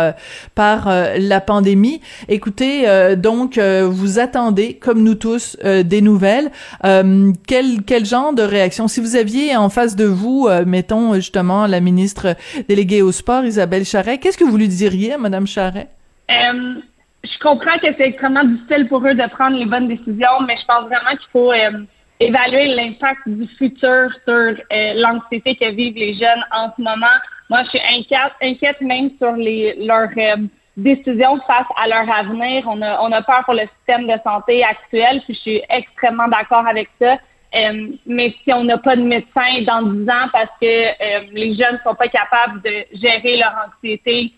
[0.55, 2.01] par la pandémie.
[2.29, 6.49] Écoutez, donc vous attendez, comme nous tous, des nouvelles.
[6.81, 8.87] quel quel genre de réaction?
[8.87, 12.35] Si vous aviez en face de vous, mettons justement la ministre
[12.67, 15.89] déléguée au sport, Isabelle Charret, qu'est-ce que vous lui diriez, Madame Charret
[17.23, 20.65] je comprends que c'est extrêmement difficile pour eux de prendre les bonnes décisions, mais je
[20.65, 21.85] pense vraiment qu'il faut euh,
[22.19, 27.15] évaluer l'impact du futur sur euh, l'anxiété que vivent les jeunes en ce moment.
[27.49, 30.35] Moi, je suis inquiète, inquiète même sur les leurs euh,
[30.75, 32.65] décisions face à leur avenir.
[32.67, 36.27] On a, on a peur pour le système de santé actuel, puis je suis extrêmement
[36.27, 37.19] d'accord avec ça.
[38.05, 41.89] mais si on n'a pas de médecin dans 10 ans parce que les jeunes ne
[41.89, 44.33] sont pas capables de gérer leur anxiété,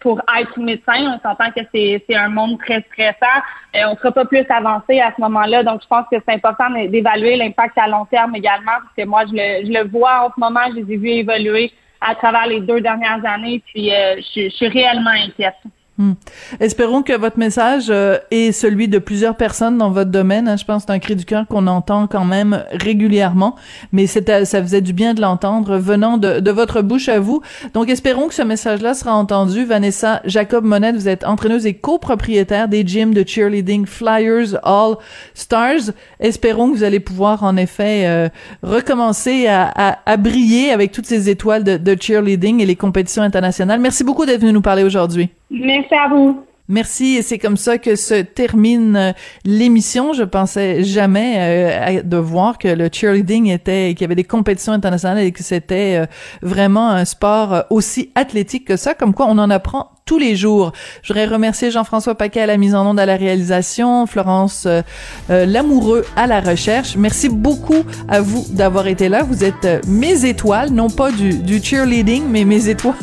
[0.00, 1.16] pour être médecin.
[1.16, 3.40] On s'entend que c'est, un monde très stressant.
[3.74, 5.62] Euh, on ne sera pas plus avancé à ce moment-là.
[5.62, 9.24] Donc, je pense que c'est important d'évaluer l'impact à long terme également, parce que moi,
[9.26, 12.46] je le, je le vois en ce moment, je les ai vus évoluer à travers
[12.46, 15.56] les deux dernières années, puis euh, je, je suis réellement inquiète.
[15.98, 16.12] Hmm.
[16.60, 20.46] Espérons que votre message euh, est celui de plusieurs personnes dans votre domaine.
[20.46, 20.56] Hein.
[20.58, 23.56] Je pense que c'est un cri du cœur qu'on entend quand même régulièrement,
[23.92, 27.40] mais ça faisait du bien de l'entendre venant de, de, votre bouche à vous.
[27.72, 29.64] Donc espérons que ce message-là sera entendu.
[29.64, 34.96] Vanessa Jacob Monette, vous êtes entraîneuse et copropriétaire des gyms de cheerleading Flyers All
[35.32, 35.92] Stars.
[36.20, 38.28] Espérons que vous allez pouvoir en effet euh,
[38.62, 43.22] recommencer à, à, à, briller avec toutes ces étoiles de, de cheerleading et les compétitions
[43.22, 43.80] internationales.
[43.80, 45.30] Merci beaucoup d'être venu nous parler aujourd'hui.
[45.50, 46.44] Merci à vous.
[46.68, 49.12] Merci et c'est comme ça que se termine euh,
[49.44, 50.12] l'émission.
[50.12, 54.72] Je pensais jamais euh, de voir que le cheerleading était, qu'il y avait des compétitions
[54.72, 56.06] internationales et que c'était euh,
[56.42, 58.94] vraiment un sport aussi athlétique que ça.
[58.94, 60.72] Comme quoi, on en apprend tous les jours.
[61.02, 64.82] Je voudrais remercier Jean-François Paquet à la mise en onde à la réalisation, Florence euh,
[65.30, 66.96] euh, Lamoureux à la recherche.
[66.96, 69.24] Merci beaucoup à vous d'avoir été là.
[69.24, 72.94] Vous êtes euh, mes étoiles, non pas du, du cheerleading, mais mes étoiles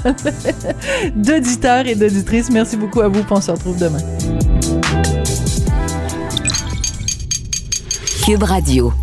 [1.16, 2.50] d'auditeurs et d'auditrices.
[2.50, 3.24] Merci beaucoup à vous.
[3.30, 4.00] On se retrouve demain.
[8.26, 8.94] Cube Radio.